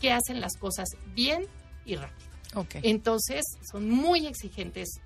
[0.00, 1.46] que hacen las cosas bien
[1.84, 2.29] y rápido.
[2.54, 2.76] Ok.
[2.82, 5.00] Entonces, son muy exigentes.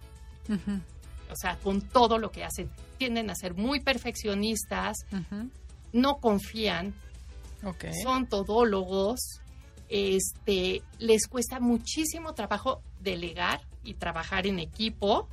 [1.31, 2.71] O sea, con todo lo que hacen.
[2.99, 4.99] Tienden a ser muy perfeccionistas,
[5.93, 6.95] no confían,
[7.65, 7.87] Ok.
[8.03, 9.21] son todólogos,
[9.89, 15.29] este, les cuesta muchísimo trabajo delegar y trabajar en equipo,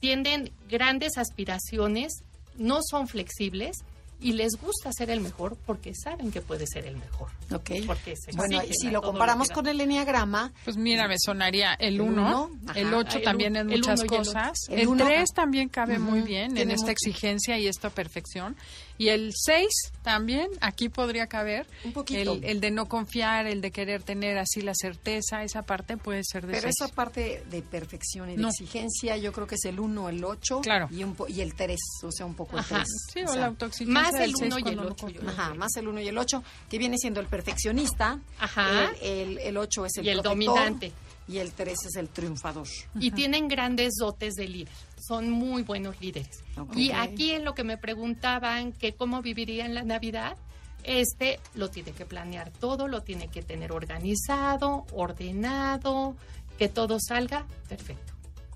[0.00, 2.22] tienden grandes aspiraciones,
[2.56, 3.78] no son flexibles
[4.20, 7.28] y les gusta ser el mejor porque saben que puede ser el mejor.
[7.52, 7.70] Ok.
[7.86, 11.94] Porque se Bueno, y si lo comparamos con el enneagrama, Pues mira, me sonaría el
[11.94, 12.96] El 1, uno, el ajá.
[12.98, 14.52] 8 El también en muchas cosas.
[14.68, 15.24] El el uno, 3 ajá.
[15.34, 16.92] también cabe muy bien en esta mucho.
[16.92, 18.56] exigencia y esta perfección.
[19.00, 19.66] Y el 6
[20.02, 22.34] también, aquí podría caber, Un poquito.
[22.34, 26.20] el, el de no confiar, el de querer tener así la certeza, esa parte puede
[26.22, 26.74] ser de pero 6.
[26.78, 28.48] esa parte de perfección y de No.
[28.48, 30.88] exigencia, yo creo que es el 1, el 8 Claro.
[30.90, 32.74] y, un po- y el 3, o sea, un poco el Ajá.
[32.84, 32.88] 3.
[33.14, 35.20] Sí, o, la autoexigencia más el seis uno y cuando el no ocho, confía.
[35.22, 38.20] yo- Ajá, más el 1 y el 8, que viene siendo el perfeccionista.
[38.38, 38.90] Ajá.
[39.00, 40.92] El, el, el 8 es el, Y el protector, dominante.
[41.28, 42.66] Y el 3 es el triunfador.
[42.98, 44.72] y tienen grandes dotes de líder.
[45.10, 46.44] Son muy buenos líderes.
[46.76, 50.36] Y aquí en lo que me preguntaban que cómo vivirían la Navidad,
[50.84, 56.14] este lo tiene que planear todo, lo tiene que tener organizado, ordenado,
[56.58, 58.12] que todo salga perfecto.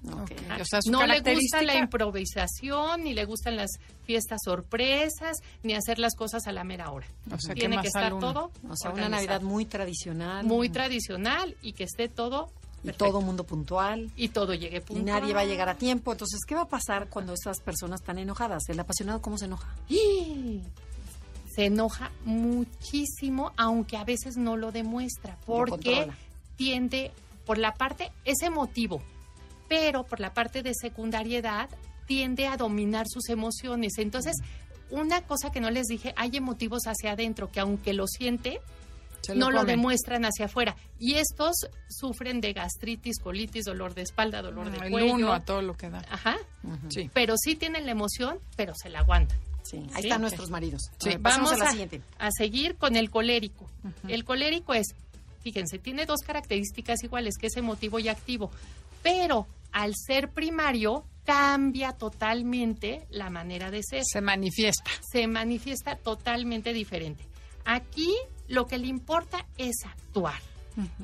[0.06, 5.98] O sea, no le gusta la improvisación, ni le gustan las fiestas sorpresas, ni hacer
[5.98, 7.08] las cosas a la mera hora.
[7.32, 9.08] O sea, tiene que estar todo O sea, una.
[9.08, 10.46] Navidad muy tradicional.
[10.46, 12.52] muy tradicional y que esté todo
[12.84, 14.10] Y todo mundo puntual.
[14.14, 15.06] y todo llegue Y puntual.
[15.06, 16.12] nadie va a llegar a tiempo.
[16.12, 18.62] Entonces, ¿qué va a pasar cuando estas personas están enojadas?
[18.68, 19.74] ¿El apasionado cómo se enoja?
[19.88, 20.60] ¡Y!
[21.54, 26.08] Se enoja muchísimo, aunque a veces no lo demuestra, porque
[26.56, 27.12] tiende,
[27.46, 29.02] por la parte, es emotivo,
[29.68, 31.68] pero por la parte de secundariedad
[32.06, 33.98] tiende a dominar sus emociones.
[33.98, 34.36] Entonces,
[34.90, 38.60] una cosa que no les dije, hay emotivos hacia adentro que aunque lo siente,
[39.24, 40.76] Se no lo demuestran hacia afuera.
[40.98, 41.56] Y estos
[41.88, 45.14] sufren de gastritis, colitis, dolor de espalda, dolor de Ah, el cuello.
[45.14, 46.04] uno a todo lo que da.
[46.10, 46.36] Ajá.
[46.90, 47.10] Sí.
[47.12, 49.38] Pero sí tienen la emoción, pero se la aguantan.
[49.62, 50.82] Sí, ahí Sí, están nuestros maridos.
[50.98, 52.02] Sí, A ver, Vamos a la siguiente.
[52.18, 53.66] a seguir con el colérico.
[54.08, 54.88] El colérico es,
[55.42, 58.50] fíjense, tiene dos características iguales, que es emotivo y activo,
[59.02, 64.02] pero al ser primario cambia totalmente la manera de ser.
[64.04, 64.90] Se manifiesta.
[65.10, 67.24] Se manifiesta totalmente diferente.
[67.64, 68.12] Aquí
[68.48, 70.40] lo que le importa es actuar.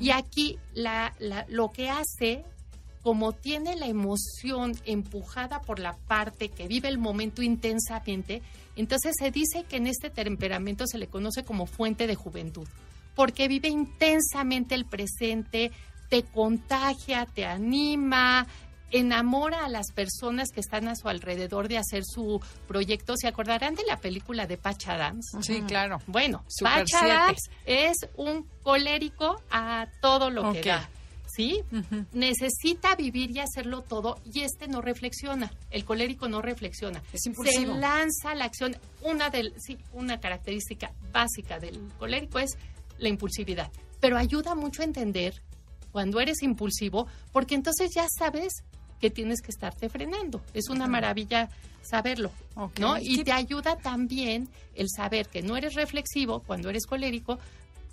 [0.01, 2.45] Y aquí la- la- lo que hace,
[3.03, 8.43] como tiene la emoción empujada por la parte que vive el momento intensamente,
[8.77, 12.67] entonces se dice que en este temperamento se le conoce como fuente de juventud,
[13.15, 15.71] porque vive intensamente el presente,
[16.09, 18.47] te contagia, te anima,
[18.91, 23.15] enamora a las personas que están a su alrededor de hacer su proyecto.
[23.17, 25.31] ¿Se acordarán de la película de Patch Adams?
[25.41, 26.01] Sí, claro.
[26.07, 27.11] Bueno, Super Patch siete.
[27.11, 30.89] Adams es un colérico a todo lo que da.
[31.33, 31.63] ¿Sí?
[32.13, 35.53] Necesita vivir y hacerlo todo y este no reflexiona.
[35.71, 37.01] El colérico no reflexiona.
[37.13, 37.75] Es impulsivo.
[37.75, 38.77] Se lanza la acción.
[39.03, 42.59] Una, del, sí, una característica básica del colérico es
[42.99, 43.71] la impulsividad.
[44.01, 45.41] Pero ayuda mucho a entender
[45.93, 48.65] cuando eres impulsivo porque entonces ya sabes
[49.01, 50.43] que tienes que estarte frenando.
[50.55, 51.49] Es una maravilla
[51.83, 52.31] saberlo.
[52.79, 52.99] ¿no?
[52.99, 57.39] Y te ayuda también el saber que no eres reflexivo cuando eres colérico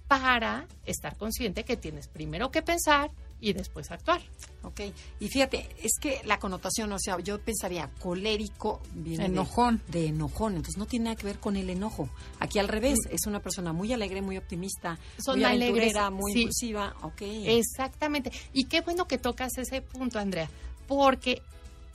[0.07, 4.21] para estar consciente que tienes primero que pensar y después actuar.
[4.63, 4.81] Ok,
[5.19, 9.81] y fíjate, es que la connotación, o sea, yo pensaría colérico viene de- Enojón.
[9.89, 12.09] De, enojón, entonces no tiene nada que ver con el enojo.
[12.39, 16.39] Aquí al revés, es una persona muy alegre, muy optimista, Son muy alegres, muy sí.
[16.41, 16.95] impulsiva.
[17.03, 17.21] Ok.
[17.21, 18.31] Exactamente.
[18.53, 20.49] Y qué bueno que tocas ese punto, Andrea,
[20.87, 21.41] porque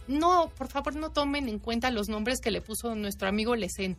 [0.09, 3.97] no, por favor, no tomen en cuenta los nombres que le puso nuestro amigo Lecen.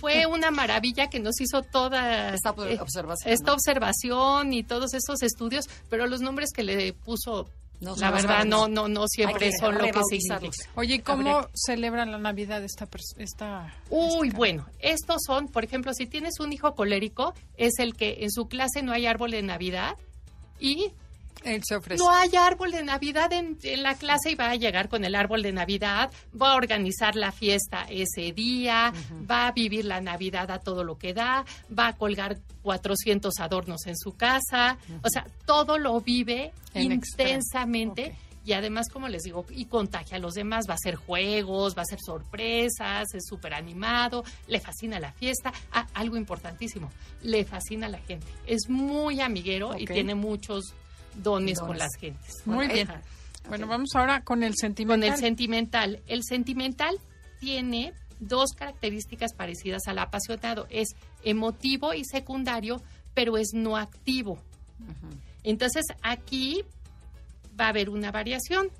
[0.00, 3.54] Fue una maravilla que nos hizo toda Esta ob- eh, observación, esta ¿no?
[3.54, 7.48] observación y todos estos estudios, pero los nombres que le puso,
[7.80, 10.68] No la verdad, no, no, no siempre que son lo que significa.
[10.74, 15.62] Oye, ¿y ¿cómo Habría- celebra la Navidad esta esta Uy, esta- bueno, estos son, por
[15.64, 19.30] ejemplo, si tienes un hijo colérico, es el que en su clase no hay árbol
[19.30, 19.94] de Navidad
[20.58, 20.90] y
[21.44, 22.02] Él se ofrece.
[22.02, 25.14] no hay árbol de Navidad en, en la clase y va a llegar con el
[25.14, 28.92] árbol de Navidad, va a organizar la fiesta ese día,
[29.30, 31.44] va a vivir la Navidad a todo lo que da,
[31.76, 38.16] va a colgar 400 adornos en su casa, o sea, todo lo vive En intensamente.
[38.46, 41.80] Y además, como les digo, y contagia a los demás, va a hacer juegos, va
[41.80, 45.50] a hacer sorpresas, es súper animado, le fascina la fiesta.
[45.72, 46.90] Ah, algo importantísimo,
[47.22, 48.26] le fascina a la gente.
[48.46, 50.74] Es muy amiguero y tiene muchos
[51.16, 52.34] dones, con las gentes.
[52.46, 52.90] Muy bien.
[52.90, 53.02] Ajá.
[53.48, 55.10] Bueno, vamos ahora con el Con sentimental.
[55.12, 56.02] el sentimental.
[56.06, 56.98] El sentimental
[57.40, 60.66] tiene dos características parecidas al apasionado.
[60.70, 60.88] Es
[61.24, 62.80] emotivo y secundario,
[63.12, 64.38] pero es no activo.
[65.42, 66.64] Entonces, aquí
[67.58, 68.70] va a haber una variación.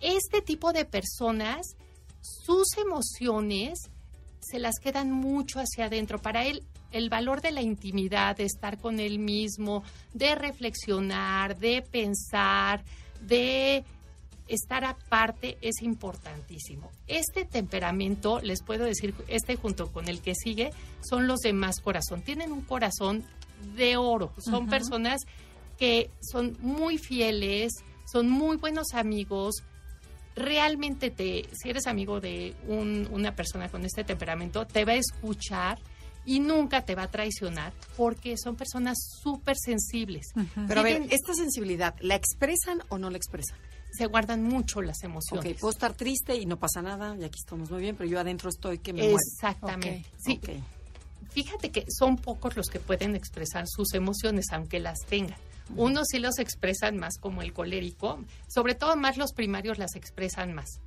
[0.00, 1.76] Este tipo de personas,
[2.20, 3.78] sus emociones
[4.40, 6.18] se las quedan mucho hacia adentro.
[6.20, 9.82] Para él, el valor de la intimidad, de estar con él mismo,
[10.14, 12.84] de reflexionar, de pensar,
[13.20, 13.84] de
[14.48, 16.90] estar aparte es importantísimo.
[17.06, 21.80] Este temperamento, les puedo decir, este junto con el que sigue, son los de más
[21.80, 22.22] corazón.
[22.22, 23.24] Tienen un corazón
[23.76, 24.32] de oro.
[24.38, 25.20] Son personas
[25.78, 27.72] que son muy fieles,
[28.12, 29.62] son muy buenos amigos.
[30.34, 34.96] Realmente te, si eres amigo de un- una persona con este temperamento, te va a
[34.96, 35.78] escuchar
[36.24, 40.28] y nunca te va a traicionar porque son personas súper sensibles.
[40.68, 43.58] Pero a ver, ¿esta sensibilidad la expresan o no la expresan?
[43.92, 45.52] se guardan mucho las emociones.
[45.52, 48.18] Ok, puedo estar triste y no pasa nada, y aquí estamos muy bien, pero yo
[48.18, 49.18] adentro estoy que me muero.
[49.18, 50.08] Exactamente.
[50.08, 50.40] Ok, Sí,
[51.30, 55.38] fíjate que son pocos los que pueden expresar sus emociones, aunque las tengan.
[55.76, 60.52] Unos sí los expresan más como el colérico, sobre todo más los primarios las expresan
[60.52, 60.80] más.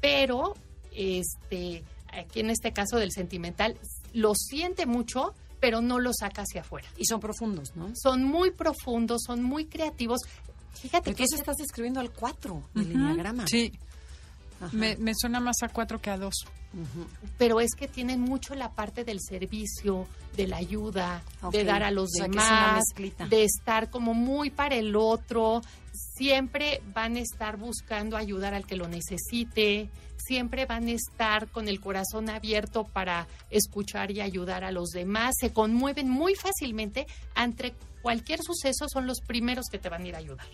[0.00, 0.54] Pero,
[0.92, 3.78] este, aquí en este caso del sentimental,
[4.14, 6.88] lo siente mucho, pero no lo saca hacia afuera.
[6.96, 7.92] Y son profundos, ¿no?
[7.94, 10.20] Son muy profundos, son muy creativos.
[10.74, 12.92] Fíjate que Entonces ese- estás describiendo al 4 del Ujú.
[12.94, 13.46] enneagrama.
[13.46, 13.72] Sí,
[14.72, 16.16] me, me suena más a cuatro que a
[17.38, 20.06] pero es que tienen mucho la parte del servicio,
[20.36, 23.90] de la ayuda, de dar a los O sea, que es una demás, de estar
[23.90, 25.62] como muy para el otro.
[25.92, 29.88] Siempre van a estar buscando ayudar al que lo necesite.
[30.16, 35.34] Siempre van a estar con el corazón abierto para escuchar y ayudar a los demás.
[35.40, 38.86] Se conmueven muy fácilmente ante cualquier suceso.
[38.88, 40.46] Son los primeros que te van a ir a ayudar.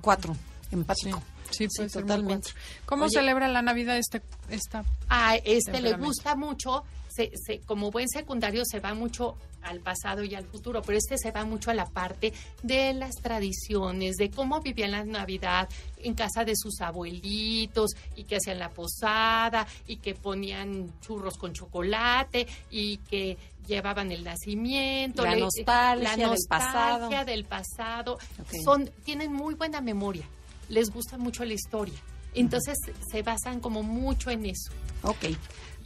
[0.00, 0.36] Cuatro,
[0.72, 1.22] empático.
[1.50, 2.50] sí, puede ser muy totalmente.
[2.86, 4.84] ¿Cómo Oye- celebra la Navidad este, esta?
[5.08, 10.22] a este le gusta mucho, se, se- como buen secundario se va mucho al pasado
[10.24, 14.30] y al futuro, pero este se va mucho a la parte de las tradiciones, de
[14.30, 19.96] cómo vivían la Navidad en casa de sus abuelitos y que hacían la posada y
[19.96, 27.08] que ponían churros con chocolate y que llevaban el nacimiento, La nostalgia la del nostalgia
[27.08, 27.24] pasado.
[27.24, 28.18] del pasado.
[28.64, 30.24] Son, tienen muy buena memoria,
[30.68, 31.98] les gusta mucho la historia.
[32.34, 32.76] Entonces
[33.10, 34.72] se basan como mucho en eso.
[35.02, 35.26] Ok,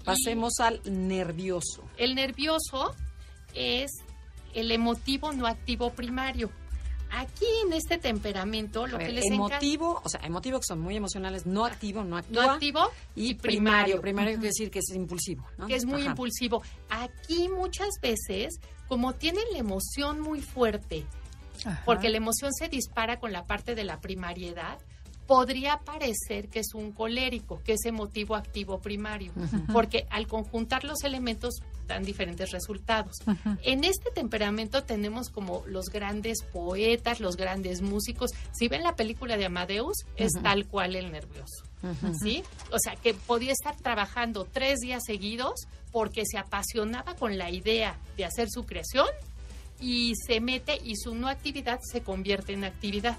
[0.04, 1.84] pasemos al nervioso.
[1.96, 2.94] El nervioso
[3.54, 3.90] es
[4.54, 6.50] el emotivo no activo primario.
[7.10, 10.80] Aquí en este temperamento lo ver, que les encanta emotivo, o sea, emotivo que son
[10.80, 12.52] muy emocionales, no activo, no no actúa.
[12.54, 12.80] activo
[13.16, 14.00] y primario.
[14.02, 15.66] primario, quiere decir que es impulsivo, ¿no?
[15.66, 16.10] que es muy Ajá.
[16.10, 16.62] impulsivo.
[16.90, 21.06] Aquí muchas veces, como tienen la emoción muy fuerte,
[21.64, 21.82] Ajá.
[21.84, 24.78] porque la emoción se dispara con la parte de la primariedad,
[25.28, 29.30] podría parecer que es un colérico, que es emotivo activo primario,
[29.74, 33.18] porque al conjuntar los elementos dan diferentes resultados.
[33.62, 38.30] En este temperamento tenemos como los grandes poetas, los grandes músicos.
[38.52, 41.62] Si ven la película de Amadeus, es tal cual el nervioso.
[42.22, 42.42] ¿Sí?
[42.72, 47.98] O sea, que podía estar trabajando tres días seguidos porque se apasionaba con la idea
[48.16, 49.06] de hacer su creación
[49.80, 53.16] y se mete y su no actividad se convierte en actividad.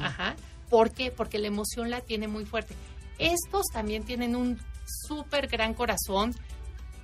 [0.00, 0.36] Ajá.
[0.68, 1.10] ¿Por qué?
[1.10, 2.74] Porque la emoción la tiene muy fuerte.
[3.18, 4.58] Estos también tienen un
[5.06, 6.34] súper gran corazón,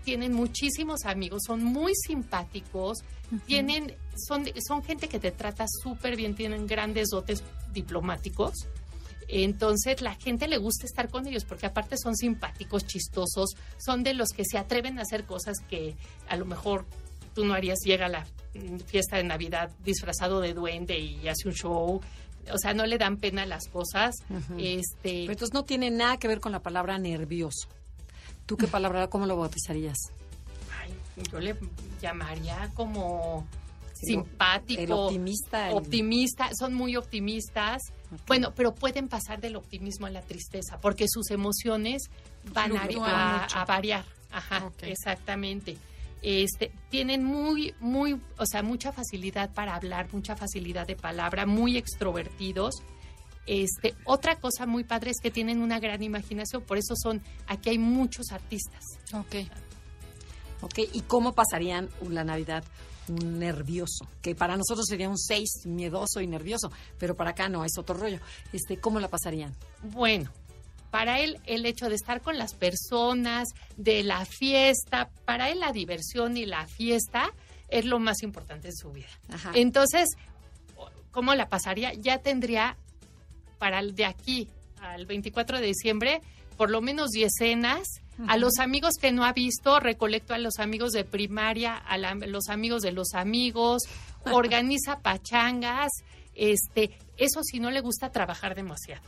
[0.04, 2.98] tienen muchísimos amigos, son muy simpáticos,
[3.46, 7.42] tienen, son, son gente que te trata súper bien, tienen grandes dotes
[7.72, 8.66] diplomáticos.
[9.28, 14.14] Entonces la gente le gusta estar con ellos porque aparte son simpáticos, chistosos, son de
[14.14, 15.96] los que se atreven a hacer cosas que
[16.28, 16.86] a lo mejor
[17.36, 17.78] tú no harías.
[17.84, 18.26] Llega a la
[18.86, 22.00] fiesta de Navidad disfrazado de duende y hace un show.
[22.52, 24.16] O sea, no le dan pena las cosas.
[24.58, 27.68] este, Pero entonces no tiene nada que ver con la palabra nervioso.
[28.46, 29.98] ¿Tú qué palabra, cómo lo bautizarías?
[30.80, 30.94] ay,
[31.30, 31.56] yo le
[32.00, 33.46] llamaría como
[33.94, 34.80] simpático.
[34.82, 37.82] el optimista, el- Optimista, son muy optimistas.
[38.26, 42.04] Bueno, pero pueden pasar del optimismo a la tristeza, porque sus emociones
[42.52, 44.04] van a, variar.
[44.30, 45.76] Ajá, exactamente.
[46.28, 51.76] Este, tienen muy, muy, o sea, mucha facilidad para hablar, mucha facilidad de palabra, muy
[51.76, 52.82] extrovertidos.
[53.46, 57.70] Este, otra cosa muy padre es que tienen una gran imaginación, por eso son, aquí
[57.70, 58.82] hay muchos artistas.
[59.14, 59.36] Ok.
[60.62, 60.80] ¿Ok?
[60.94, 62.64] ¿Y cómo pasarían la Navidad
[63.06, 64.08] un nervioso?
[64.20, 67.94] Que para nosotros sería un 6, miedoso y nervioso, pero para acá no, es otro
[67.94, 68.18] rollo.
[68.52, 69.54] Este, ¿Cómo la pasarían?
[69.80, 70.28] Bueno,
[70.96, 75.72] para él el hecho de estar con las personas, de la fiesta, para él la
[75.72, 77.32] diversión y la fiesta
[77.68, 79.08] es lo más importante en su vida.
[79.28, 79.50] Ajá.
[79.54, 80.08] Entonces,
[81.10, 81.92] ¿cómo la pasaría?
[81.94, 82.76] Ya tendría
[83.58, 84.48] para el de aquí
[84.80, 86.20] al 24 de diciembre
[86.56, 87.86] por lo menos 10 cenas.
[88.28, 92.14] A los amigos que no ha visto, recolecto a los amigos de primaria, a la-
[92.14, 93.82] los amigos de los amigos,
[94.32, 95.90] organiza pachangas.
[96.34, 99.02] Este, eso si no le gusta trabajar demasiado.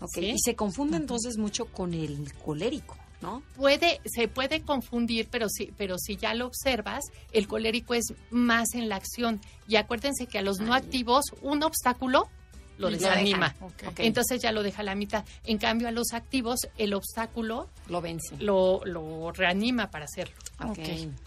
[0.00, 0.30] Ok, ¿Sí?
[0.30, 3.42] Y se confunde entonces mucho con el colérico, ¿no?
[3.56, 8.74] puede se puede confundir pero si pero si ya lo observas el colérico es más
[8.74, 10.82] en la acción y acuérdense que a los no Ay.
[10.82, 12.28] activos un obstáculo
[12.76, 13.56] lo desanima
[13.96, 18.02] entonces ya lo deja a la mitad en cambio a los activos el obstáculo Lo
[18.02, 18.36] vence.
[18.38, 20.34] lo, lo reanima para hacerlo.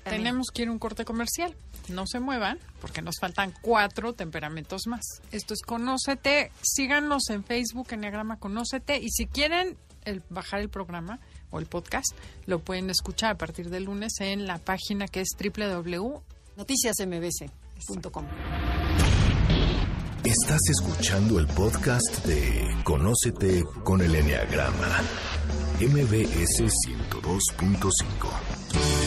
[0.04, 1.56] Tenemos que ir a un corte comercial.
[1.90, 5.04] No se muevan porque nos faltan cuatro temperamentos más.
[5.32, 6.52] Esto es Conócete.
[6.62, 9.00] Síganos en Facebook, Enneagrama Conócete.
[9.00, 9.78] Y si quieren
[10.30, 11.20] bajar el programa
[11.52, 12.08] o el podcast,
[12.46, 16.22] lo pueden escuchar a partir del lunes en la página que es www.
[16.58, 18.26] Noticiasmbc.com.
[20.24, 25.02] Estás escuchando el podcast de Conócete con el Enneagrama.
[25.80, 28.99] MBS 102.5.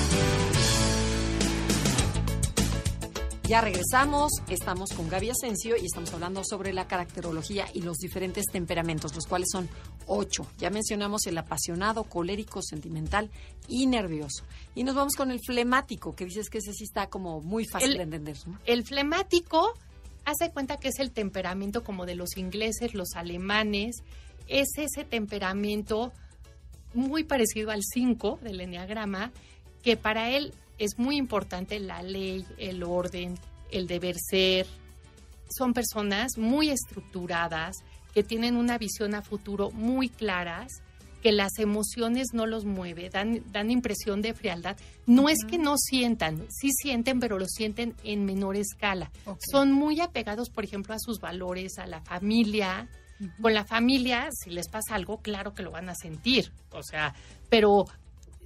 [3.53, 8.47] Ya regresamos, estamos con Gaby Asensio y estamos hablando sobre la caracterología y los diferentes
[8.47, 9.69] temperamentos, los cuales son
[10.07, 10.47] ocho.
[10.57, 13.29] Ya mencionamos el apasionado, colérico, sentimental
[13.69, 14.45] y nervioso.
[14.75, 17.91] Y nos vamos con el flemático, que dices que ese sí está como muy fácil
[17.91, 18.37] El- de entender.
[18.47, 18.59] ¿no?
[18.65, 19.75] el flemático
[20.25, 23.97] hace cuenta que es el temperamento como de los ingleses los alemanes
[24.49, 26.11] es ese temperamento
[26.95, 29.31] muy parecido al 5 del enneagrama
[29.83, 30.55] que para él
[30.85, 33.39] es muy importante la ley, el orden,
[33.71, 34.67] el deber ser.
[35.49, 37.77] Son personas muy estructuradas,
[38.13, 40.83] que tienen una visión a futuro muy claras,
[41.23, 44.77] que las emociones no los mueve, dan, dan impresión de frialdad.
[45.07, 49.13] No es que no sientan, sí sienten, pero lo sienten en menor escala.
[49.53, 52.89] Son muy apegados, por ejemplo, a sus valores, a la familia.
[53.41, 56.51] Con la familia, si les pasa algo, claro que lo van a sentir.
[56.73, 57.15] O sea,
[57.49, 57.87] pero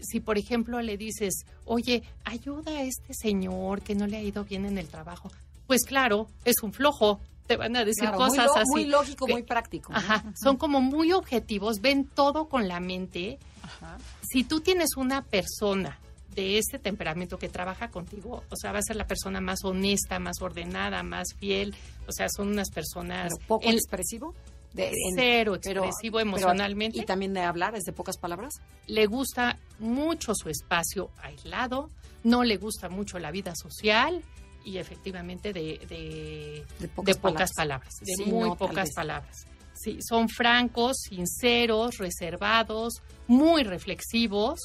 [0.00, 4.44] si por ejemplo le dices, oye, ayuda a este señor que no le ha ido
[4.44, 5.30] bien en el trabajo,
[5.66, 8.70] pues claro, es un flojo, te van a decir Claro, muy cosas lo- así.
[8.72, 9.92] Muy lógico, muy práctico.
[9.92, 9.98] ¿no?
[9.98, 13.38] Ajá, son como muy objetivos, ven todo con la mente.
[13.62, 13.98] Ajá.
[14.30, 15.98] Si tú tienes una persona
[16.34, 20.18] de este temperamento que trabaja contigo, o sea, va a ser la persona más honesta,
[20.18, 21.74] más ordenada, más fiel,
[22.06, 24.34] o sea, son unas personas Pero poco en- expresivo.
[24.76, 26.98] De, en- cero expresivo pero- emocionalmente.
[26.98, 28.54] y también de hablar, es de pocas palabras.
[28.86, 31.90] le gusta mucho su espacio aislado,
[32.22, 34.22] no le gusta mucho la vida social
[34.64, 37.94] y efectivamente de, de, pocas pocas, palabras.
[38.00, 39.46] de Sí, muy no, pocas palabras.
[39.74, 44.58] Sí, son francos, sinceros, reservados, muy reflexivos,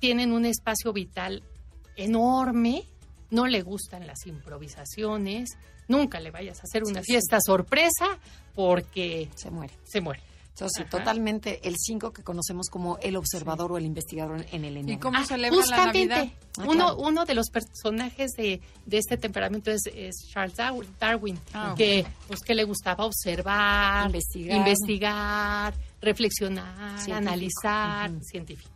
[0.00, 1.42] tienen un espacio vital
[1.96, 2.84] enorme,
[3.30, 5.50] no le gustan las improvisaciones,
[5.88, 7.12] nunca le vayas a hacer una Sí, sí.
[7.12, 8.18] fiesta sorpresa
[8.54, 9.74] porque Se muere.
[9.84, 10.22] se muere.
[10.50, 10.90] Entonces, Ajá.
[10.98, 15.00] totalmente el 5 que conocemos como el observador o el investigador en el ¿Y enneagrama.
[15.00, 16.32] cómo Ah, celebra la justamente, Navidad?
[16.58, 16.96] Ah, uno, claro.
[16.98, 20.56] uno de los personajes de, de este temperamento es, es Charles
[21.00, 24.56] Darwin, Ah, que, pues, que le gustaba observar, Investigar.
[24.58, 27.16] investigar, reflexionar, Científico.
[27.16, 28.70] analizar, científico.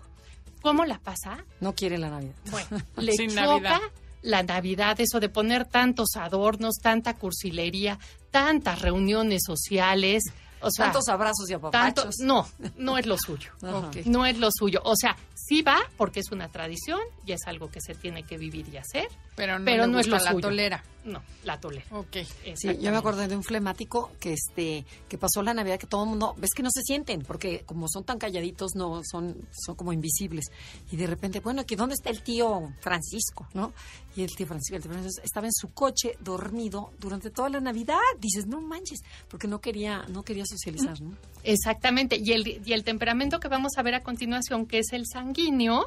[0.60, 1.44] ¿Cómo la pasa?
[1.60, 2.34] No quiere la Navidad.
[2.50, 3.80] Bueno, le Sin choca Navidad.
[4.22, 7.98] La Navidad, eso de poner tantos adornos, tanta cursilería,
[8.30, 10.24] tantas reuniones sociales.
[10.60, 12.16] O sea, Tantos abrazos y tanto, apapachos.
[12.20, 13.52] no, no es lo suyo.
[14.06, 14.80] No es lo suyo.
[14.84, 15.16] O sea,
[15.46, 18.76] sí va porque es una tradición y es algo que se tiene que vivir y
[18.76, 20.40] hacer, Pero no, pero no es lo la suyo.
[20.40, 20.82] tolera.
[21.04, 21.86] No, la tolera.
[21.92, 22.16] Ok.
[22.54, 26.02] Sí, yo me acordé de un flemático que este que pasó la Navidad que todo
[26.04, 29.74] el mundo ves que no se sienten porque como son tan calladitos no son son
[29.74, 30.46] como invisibles
[30.90, 33.72] y de repente bueno que dónde está el tío Francisco, ¿no?
[34.16, 37.60] Y el tío Francisco, el tío Francisco estaba en su coche dormido durante toda la
[37.60, 37.96] Navidad.
[38.18, 41.16] Dices no manches porque no quería no quería socializar, ¿no?
[41.44, 42.20] Exactamente.
[42.22, 45.86] Y el, y el temperamento que vamos a ver a continuación, que es el sanguíneo,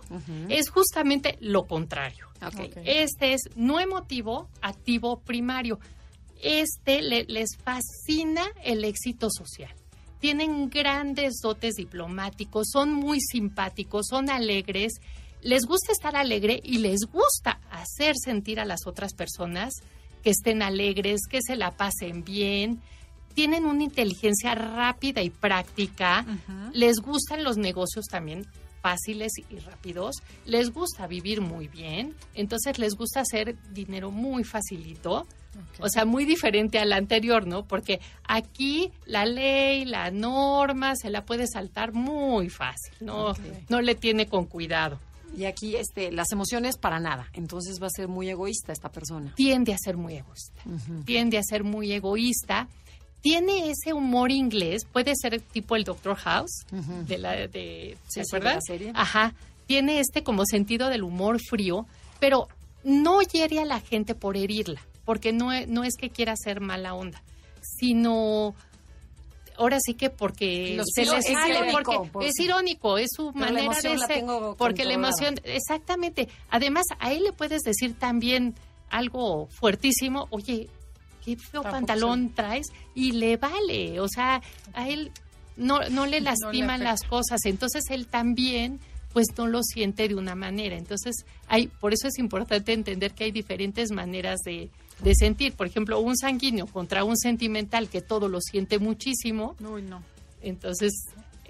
[0.50, 2.28] es justamente lo contrario.
[2.86, 5.80] Este es no emotivo, activo primario.
[6.42, 9.74] Este le- les fascina el éxito social.
[10.20, 14.94] Tienen grandes dotes diplomáticos, son muy simpáticos, son alegres,
[15.42, 19.74] les gusta estar alegre y les gusta hacer sentir a las otras personas
[20.24, 22.80] que estén alegres, que se la pasen bien.
[23.34, 26.26] Tienen una inteligencia rápida y práctica.
[26.74, 28.46] Les gustan los negocios también
[28.82, 30.16] fáciles y rápidos.
[30.46, 32.16] Les gusta vivir muy bien.
[32.34, 35.28] Entonces les gusta hacer dinero muy facilito.
[35.80, 37.66] O sea, muy diferente al anterior, ¿no?
[37.66, 43.34] Porque aquí la ley, la norma, se la puede saltar muy fácil, ¿no?
[43.68, 45.00] No le tiene con cuidado.
[45.36, 47.28] Y aquí este las emociones para nada.
[47.34, 49.34] Entonces va a ser muy egoísta esta persona.
[49.36, 50.62] Tiende a ser muy egoísta.
[51.06, 52.68] Tiende a ser muy egoísta.
[53.22, 58.24] Tiene ese humor inglés, puede ser tipo el Doctor House, de la, de, Sí, ¿se
[58.26, 58.56] sí, de acuerdan?
[58.56, 58.92] la serie.
[58.96, 59.34] Ajá.
[59.68, 61.86] Tiene este como sentido del humor frío,
[62.20, 62.48] pero
[62.84, 66.62] no hiere a la gente por herirla, porque no, e- no es que quiera ser
[66.62, 67.22] mala onda,
[67.62, 68.56] sino
[69.58, 73.10] ahora sí que porque Los se les es sale, irónico, porque por- es irónico, es
[73.16, 74.24] su manera de la ser,
[74.58, 76.28] porque la emoción, exactamente.
[76.50, 78.56] Además, a él le puedes decir también
[78.90, 80.68] algo fuertísimo, oye,
[81.24, 84.42] qué feo Tampoco pantalón traes, y le vale, o sea,
[84.74, 85.12] a él
[85.58, 88.80] no, no le lastiman las cosas, entonces él también
[89.14, 90.78] pues no lo siente de una manera.
[90.78, 94.70] Entonces, hay, por eso es importante entender que hay diferentes maneras de,
[95.04, 95.54] de sentir.
[95.54, 100.02] Por ejemplo, un sanguíneo contra un sentimental que todo lo siente muchísimo, Uy, no.
[100.42, 100.94] entonces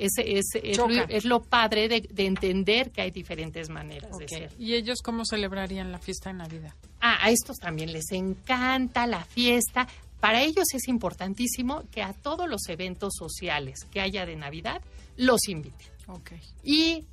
[0.05, 4.27] ese, ese es, lo, es lo padre de, de entender que hay diferentes maneras de
[4.27, 4.51] ser.
[4.57, 6.73] ¿Y ellos cómo celebrarían la fiesta de Navidad?
[6.99, 9.87] Ah, a estos también les encanta la fiesta.
[10.19, 14.81] Para ellos es importantísimo que a todos los eventos sociales que haya de Navidad
[15.17, 15.87] los inviten.
[16.63, 17.05] Y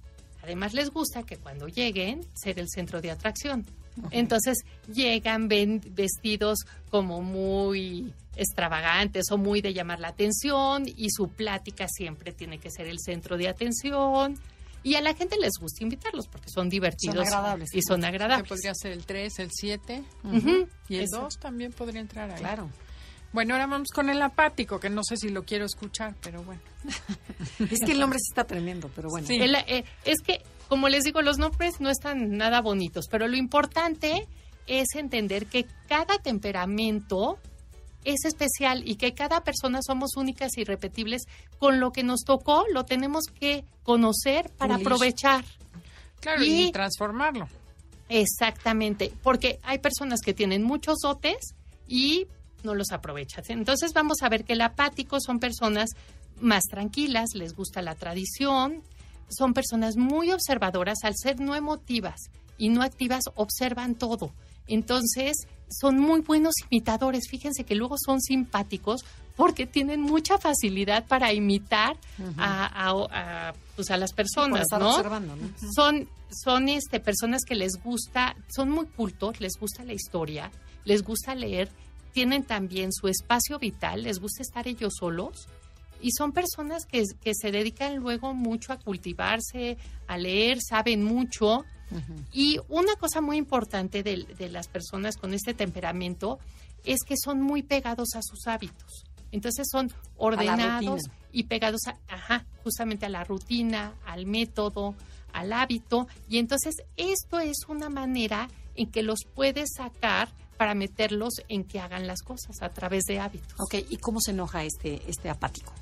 [0.42, 3.64] además les gusta que cuando lleguen ser el centro de atracción.
[4.10, 4.58] Entonces
[4.92, 6.58] llegan ven- vestidos
[6.90, 12.70] como muy extravagantes o muy de llamar la atención y su plática siempre tiene que
[12.70, 14.38] ser el centro de atención.
[14.84, 17.68] Y a la gente les gusta invitarlos porque son divertidos agradables.
[17.74, 18.48] y son Que agradables.
[18.48, 20.68] podría ser el 3, el 7 Ujú.
[20.88, 21.22] y el Eso.
[21.22, 22.38] 2 también podría entrar ahí.
[22.38, 22.70] Claro.
[23.32, 26.60] Bueno, ahora vamos con el apático, que no sé si lo quiero escuchar, pero bueno.
[27.70, 29.26] Es que el nombre sí está tremendo, pero bueno.
[29.26, 29.36] Sí.
[29.36, 33.36] El- eh, es que, como les digo, los nombres no están nada bonitos, pero lo
[33.36, 34.26] importante
[34.66, 37.38] es entender que cada temperamento
[38.04, 41.22] es especial y que cada persona somos únicas y repetibles.
[41.58, 45.44] Con lo que nos tocó, lo tenemos que conocer para aprovechar.
[46.20, 47.48] Claro, y, Y- transformarlo.
[48.08, 51.54] Exactamente, porque hay personas que tienen muchos dotes
[51.86, 52.26] y
[52.62, 53.44] no los aprovechan.
[53.48, 55.90] Entonces vamos a ver que el apático son personas
[56.40, 58.82] más tranquilas, les gusta la tradición,
[59.28, 64.32] son personas muy observadoras al ser no emotivas y no activas, observan todo.
[64.68, 65.36] Entonces
[65.70, 67.24] son muy buenos imitadores.
[67.28, 69.04] Fíjense que luego son simpáticos
[69.36, 71.96] porque tienen mucha facilidad para imitar
[72.38, 74.76] a, a- a, pues, a las personas, ¿no?
[74.96, 75.48] observando, ¿no?
[75.74, 80.50] son son este personas que les gusta, son muy cultos, les gusta la historia,
[80.84, 81.70] les gusta leer,
[82.12, 85.48] tienen también su espacio vital, les gusta estar ellos solos
[86.02, 91.64] y son personas que, que se dedican luego mucho a cultivarse, a leer, saben mucho.
[92.32, 96.38] Y una cosa muy importante de, de las personas con este temperamento
[96.84, 99.04] es que son muy pegados a sus hábitos.
[99.30, 104.94] Entonces son ordenados y pegados a, ajá, justamente a la rutina, al método,
[105.32, 106.08] al hábito.
[106.28, 111.78] Y entonces esto es una manera en que los puedes sacar para meterlos en que
[111.78, 113.54] hagan las cosas a través de hábitos.
[113.60, 115.72] Ok, ¿y cómo se enoja este, este apático?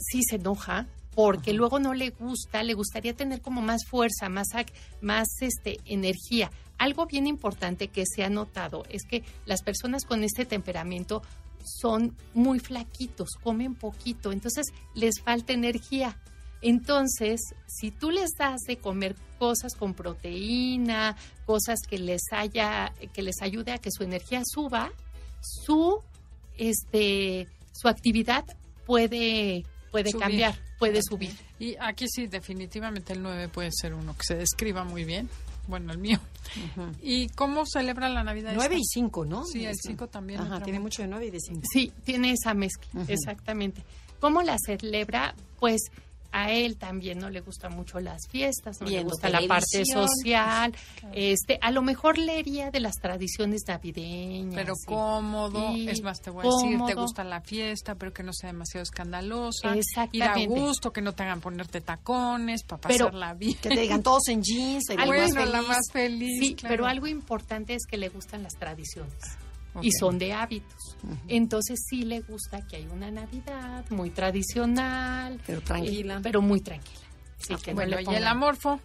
[0.00, 4.48] sí se enoja porque luego no le gusta, le gustaría tener como más fuerza, más,
[5.00, 6.50] más este, energía.
[6.78, 11.22] Algo bien importante que se ha notado es que las personas con este temperamento
[11.64, 16.16] son muy flaquitos, comen poquito, entonces les falta energía.
[16.62, 23.22] Entonces, si tú les das de comer cosas con proteína, cosas que les haya, que
[23.22, 24.90] les ayude a que su energía suba,
[25.40, 26.02] su
[26.56, 28.44] este su actividad
[28.84, 30.22] puede, puede Subir.
[30.22, 31.32] cambiar, puede subir.
[31.58, 35.28] Y aquí sí, definitivamente el 9 puede ser uno que se describa muy bien.
[35.66, 36.18] Bueno, el mío.
[37.02, 38.52] ¿Y cómo celebra la Navidad?
[38.54, 38.92] 9 y esta?
[38.94, 39.44] 5, ¿no?
[39.44, 40.40] Sí, el 5 también.
[40.40, 41.60] Ajá, tiene mucho de 9 y de 5.
[41.70, 43.12] Sí, tiene esa mezcla, Ujú.
[43.12, 43.82] exactamente.
[44.20, 45.34] ¿Cómo la celebra?
[45.60, 45.80] Pues
[46.32, 49.84] a él también no le gustan mucho las fiestas, no le Viendo gusta la parte
[49.84, 50.74] social.
[51.12, 54.54] Este, a lo mejor leería de las tradiciones navideñas.
[54.54, 58.22] Pero y- cómodo, es más, te voy a decir, te gusta la fiesta, pero que
[58.22, 59.74] no sea demasiado escandalosa.
[60.12, 63.56] Ir a gusto, que no te hagan ponerte tacones, para Pero- pasarla bien.
[63.60, 65.68] Que te digan todos en jeans, el Algo más bueno, la feliz.
[65.68, 66.40] más feliz.
[66.40, 66.72] Sí, claro.
[66.74, 69.12] pero algo importante es que le gustan las tradiciones
[69.82, 70.96] Y son de hábitos.
[71.28, 76.18] Entonces sí le gusta que hay una Navidad muy tradicional, Pero tranquila.
[76.18, 77.00] y- pero muy tranquila.
[77.38, 78.80] Sí, que no Bueno, y el amorfo.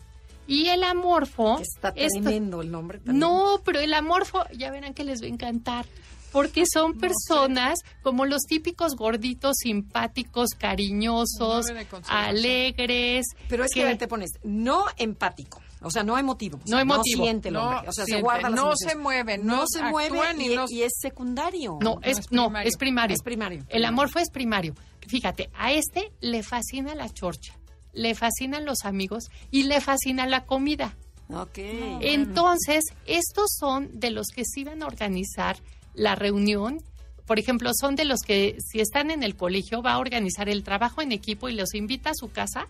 [0.48, 1.60] Y el amorfo.
[1.60, 3.00] Está esto- tremendo el nombre.
[3.00, 3.20] también.
[3.20, 5.86] No, pero el amorfo, ya verán que les va a encantar.
[6.32, 11.68] Porque son personas como los típicos gorditos, simpáticos, cariñosos,
[12.10, 13.26] alegres.
[13.50, 16.58] Pero es que, que- a ver, te pones no empático, o sea, no emotivo.
[16.58, 17.20] o sea, No emotivo.
[17.20, 18.94] No siente el No o sea, se guarda las no emociones.
[18.94, 20.20] se mueve, no, no se mueve
[20.70, 21.78] y, es secundario.
[21.82, 22.70] No, es, es no, primario.
[22.70, 23.16] es primario.
[23.16, 23.66] Es primario.
[23.70, 24.74] El amorfo es primario.
[25.08, 27.54] Fíjate, a este le fascina la chorcha,
[27.94, 30.96] le fascinan los amigos y le fascina la comida.
[31.30, 31.58] Ok.
[32.02, 35.58] Entonces, estos son de los que sí van a organizar
[35.94, 36.82] la reunión.
[37.26, 40.64] Por ejemplo, son de los que si están en el colegio va a organizar el
[40.64, 42.68] trabajo en equipo y los invita a su casa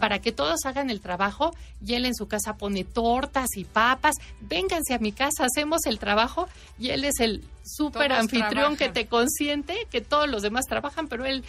[0.00, 1.54] para que todos hagan el trabajo
[1.84, 4.16] y él en su casa pone tortas y papas.
[4.40, 9.06] Vénganse a mi casa, hacemos el trabajo y él es el súper anfitrión que te
[9.06, 11.44] consiente, que todos los demás trabajan, pero él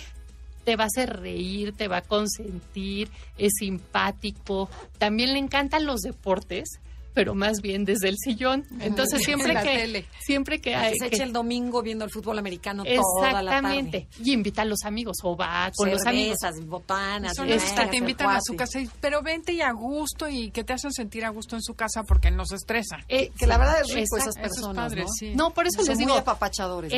[0.64, 4.70] te va a hacer reír, te va a consentir, es simpático.
[4.98, 6.80] También le encantan los deportes,
[7.14, 8.66] pero más bien desde el sillón.
[8.80, 10.06] Entonces siempre La que tele.
[10.20, 13.78] siempre que Que hay se echa el domingo viendo el fútbol americano toda la tarde.
[13.80, 16.38] exactamente y invita a los amigos o va con los amigos.
[16.42, 17.34] Cervezas, botanas.
[17.36, 20.52] Son beers, que te invitan a su casa, y- pero vente y a gusto y
[20.52, 22.98] que te hacen sentir a gusto en su casa porque no se estresa.
[23.08, 25.08] Eh, Que la verdad es rico esas personas, padre, ¿no?
[25.10, 25.34] sí.
[25.36, 26.92] No, por eso Son les muy digo, apapachadores.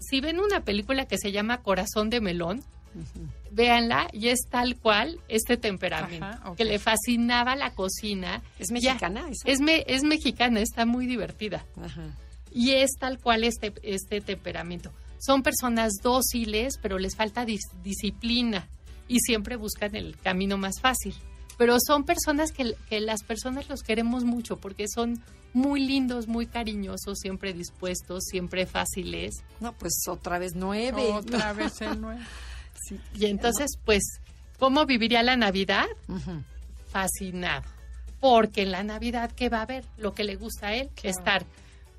[0.00, 2.62] si ven una película que se llama Corazón de Melón,
[3.50, 8.42] véanla y es tal cual este temperamento, Ajá, que le fascinaba la cocina.
[8.58, 11.64] ¿Es mexicana es, me- es mexicana, está muy divertida.
[11.82, 12.02] Ajá.
[12.52, 14.90] Y es tal cual este, este temperamento.
[15.18, 18.68] Son personas dóciles, pero les falta dis- disciplina
[19.08, 21.14] y siempre buscan el camino más fácil.
[21.56, 25.20] Pero son personas que, que las personas los queremos mucho porque son
[25.54, 29.34] muy lindos, muy cariñosos, siempre dispuestos, siempre fáciles.
[29.60, 31.02] No, pues otra vez nueve.
[31.12, 32.20] Otra vez el nueve.
[32.86, 33.00] Sí.
[33.14, 34.02] Y entonces, pues,
[34.58, 35.86] ¿cómo viviría la Navidad?
[36.90, 37.64] Fascinado.
[38.20, 39.84] Porque en la Navidad, ¿qué va a haber?
[39.96, 41.10] Lo que le gusta a él, Claro.
[41.18, 41.46] estar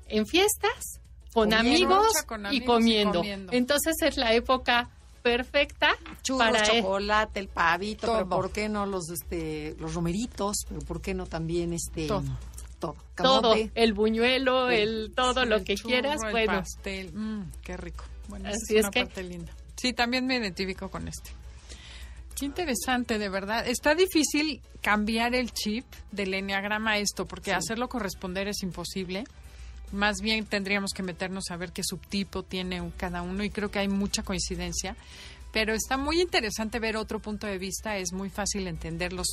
[0.08, 1.00] en fiestas,
[1.32, 3.18] con amigos, con y, amigos y comiendo.
[3.20, 3.52] comiendo.
[3.52, 4.90] Entonces es la época
[5.22, 5.90] perfecta
[6.22, 6.82] Churros, para él.
[6.82, 8.28] chocolate, el pavito, pero.
[8.28, 10.56] ¿por qué no los este los romeritos?
[10.68, 12.24] Pero ¿por qué no también este Todo.
[13.16, 13.54] todo?
[13.74, 17.12] el buñuelo, el todo lo El que churro, quieras, el bueno, pastel.
[17.14, 18.04] Mm, qué rico.
[18.28, 19.52] Bueno, Así es, es una que- parte linda.
[19.80, 21.30] Sí, también me identifico con este.
[22.38, 23.66] Qué interesante, de verdad.
[23.66, 29.24] Está difícil cambiar el chip del enneagrama a esto, porque hacerlo corresponder es imposible.
[29.92, 33.80] Más bien tendríamos que meternos a ver qué subtipo tiene cada uno y creo que
[33.80, 34.96] hay mucha coincidencia.
[35.52, 37.96] Pero está muy interesante ver otro punto de vista.
[37.96, 39.26] Es muy fácil entenderlos,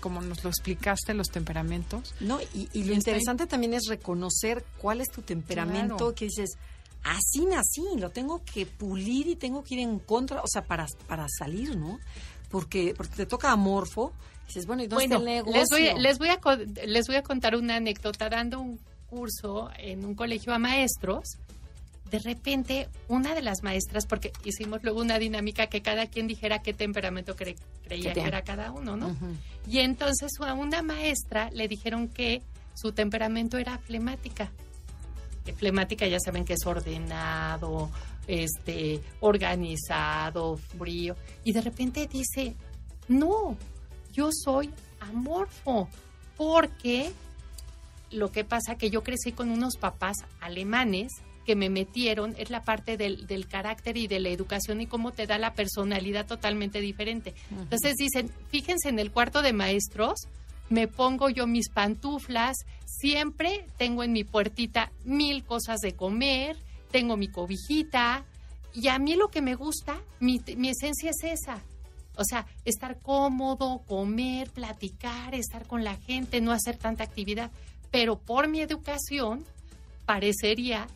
[0.00, 2.14] como nos lo explicaste, los temperamentos.
[2.20, 2.94] No, y, y lo ahí.
[2.94, 6.14] interesante también es reconocer cuál es tu temperamento, Claro.
[6.14, 6.50] que dices,
[7.14, 10.86] así nací, lo tengo que pulir y tengo que ir en contra, o sea, para,
[11.06, 11.98] para salir, ¿no?
[12.50, 14.12] Porque, porque te toca amorfo,
[14.46, 15.60] dices, bueno, ¿y dónde bueno, está el negocio?
[15.60, 18.28] les voy, a- les, voy a, les voy a contar una anécdota.
[18.28, 18.78] Dando un
[19.08, 21.38] curso en un colegio a maestros,
[22.10, 26.60] de repente una de las maestras, porque hicimos luego una dinámica que cada quien dijera
[26.60, 29.16] qué temperamento cre- creía Que era cada uno, ¿no?
[29.68, 32.42] Y entonces a una maestra le dijeron que
[32.74, 34.50] su temperamento era flemática.
[35.46, 37.88] Que Flemática ya saben que es ordenado,
[38.26, 41.16] este, organizado, frío.
[41.44, 42.54] Y de repente dice,
[43.08, 43.56] no,
[44.12, 44.70] yo soy
[45.00, 45.88] amorfo,
[46.36, 47.12] porque
[48.10, 51.12] lo que pasa que yo crecí con unos papás alemanes
[51.46, 55.12] que me metieron, es la parte del, del carácter y de la educación y cómo
[55.12, 57.34] te da la personalidad totalmente diferente.
[57.52, 60.26] Entonces dicen, fíjense en el cuarto de maestros,
[60.68, 62.56] me pongo yo mis pantuflas,
[63.06, 66.56] siempre tengo en mi puertita mil cosas de comer,
[66.90, 68.24] tengo mi cobijita,
[68.74, 71.62] y a mí lo que me gusta, mi, mi esencia es esa.
[72.16, 77.52] O sea, estar cómodo, comer, platicar, estar con la gente, no hacer tanta actividad.
[77.92, 79.44] Pero por mi educación,
[80.04, 80.88] parecería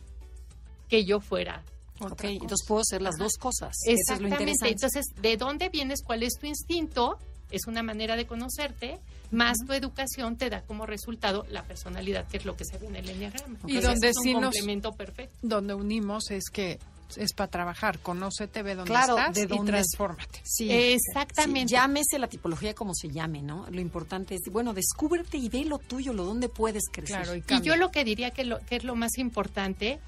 [0.89, 1.63] que yo fuera
[2.01, 3.77] Ok, entonces puedo hacer las dos cosas.
[3.85, 4.29] Eso es lo.
[4.29, 6.03] Entonces, ¿de dónde vienes?
[6.03, 7.19] ¿Cuál es tu instinto?
[7.51, 8.99] Es una manera de conocerte,
[9.31, 12.87] más tu educación te da como resultado la personalidad, que es lo que se ve
[12.89, 13.59] en el enneagrama.
[13.67, 15.37] Y donde es un sí nos- complemento perfecto.
[15.43, 16.79] Donde unimos es que
[17.17, 17.99] es para trabajar.
[17.99, 20.41] Conócete, ve dónde Claro, estás de y dónde- transfórmate.
[20.45, 21.69] Sí, Exactamente.
[21.69, 23.67] sí, llámese la tipología como se llame, ¿no?
[23.71, 27.23] Lo importante es, bueno, descúbrete y ve lo tuyo, lo donde puedes crecer.
[27.23, 29.99] Claro, y Y yo lo que diría que, lo, que es lo más importante,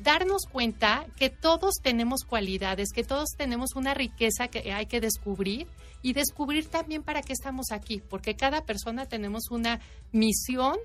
[0.00, 5.66] darnos cuenta que todos tenemos cualidades, que todos tenemos una riqueza que hay que descubrir
[6.02, 9.80] y descubrir también para qué estamos aquí, porque cada persona tenemos una
[10.12, 10.76] misión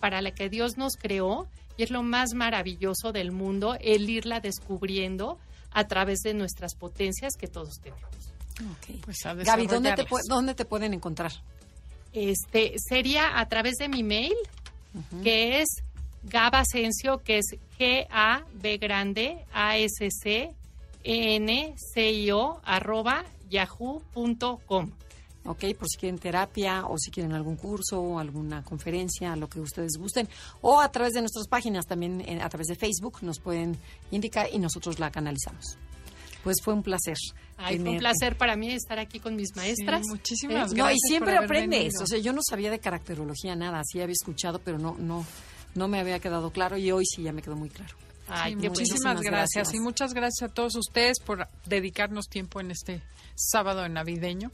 [0.00, 4.40] para la que Dios nos creó y es lo más maravilloso del mundo el irla
[4.40, 5.38] descubriendo
[5.70, 8.02] a través de nuestras potencias que todos tenemos.
[8.60, 9.00] Ok.
[9.04, 11.32] Pues Gaby, ¿dónde te, ¿dónde te pueden encontrar?
[12.12, 14.36] Este sería a través de mi mail,
[15.22, 15.68] que es
[16.24, 17.46] Gabasencio, que es
[17.78, 20.54] G A B grande A S C
[21.04, 24.90] E N C I O arroba yahoo.com.
[25.44, 29.58] Ok, por si quieren terapia o si quieren algún curso o alguna conferencia, lo que
[29.58, 30.28] ustedes gusten.
[30.60, 33.76] O a través de nuestras páginas, también eh, a través de Facebook, nos pueden
[34.12, 35.76] indicar y nosotros la canalizamos.
[36.44, 37.16] Pues fue un placer.
[37.56, 40.02] Ay, fue un placer para mí estar aquí con mis maestras.
[40.04, 41.78] Sí, muchísimas Eh, No, y gracias siempre aprendes.
[41.80, 42.02] venido.
[42.04, 45.26] O sea, yo no sabía de caracterología nada, sí había escuchado, pero no, no,
[45.74, 47.94] no me había quedado claro y hoy sí ya me quedó muy claro.
[48.28, 49.74] Ay, Sí, qué muchísimas gracias.
[49.74, 53.02] y muchas gracias a todos ustedes por dedicarnos tiempo en este
[53.34, 54.50] sábado navideño.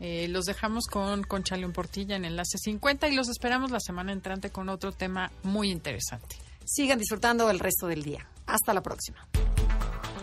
[0.00, 4.12] Eh, los dejamos con Concha León Portilla en Enlace 50 y los esperamos la semana
[4.12, 6.36] entrante con otro tema muy interesante.
[6.64, 8.26] Sigan disfrutando el resto del día.
[8.46, 9.26] Hasta la próxima.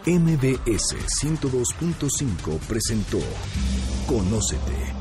[0.05, 3.19] MBS 102.5 presentó
[4.07, 5.00] Conócete.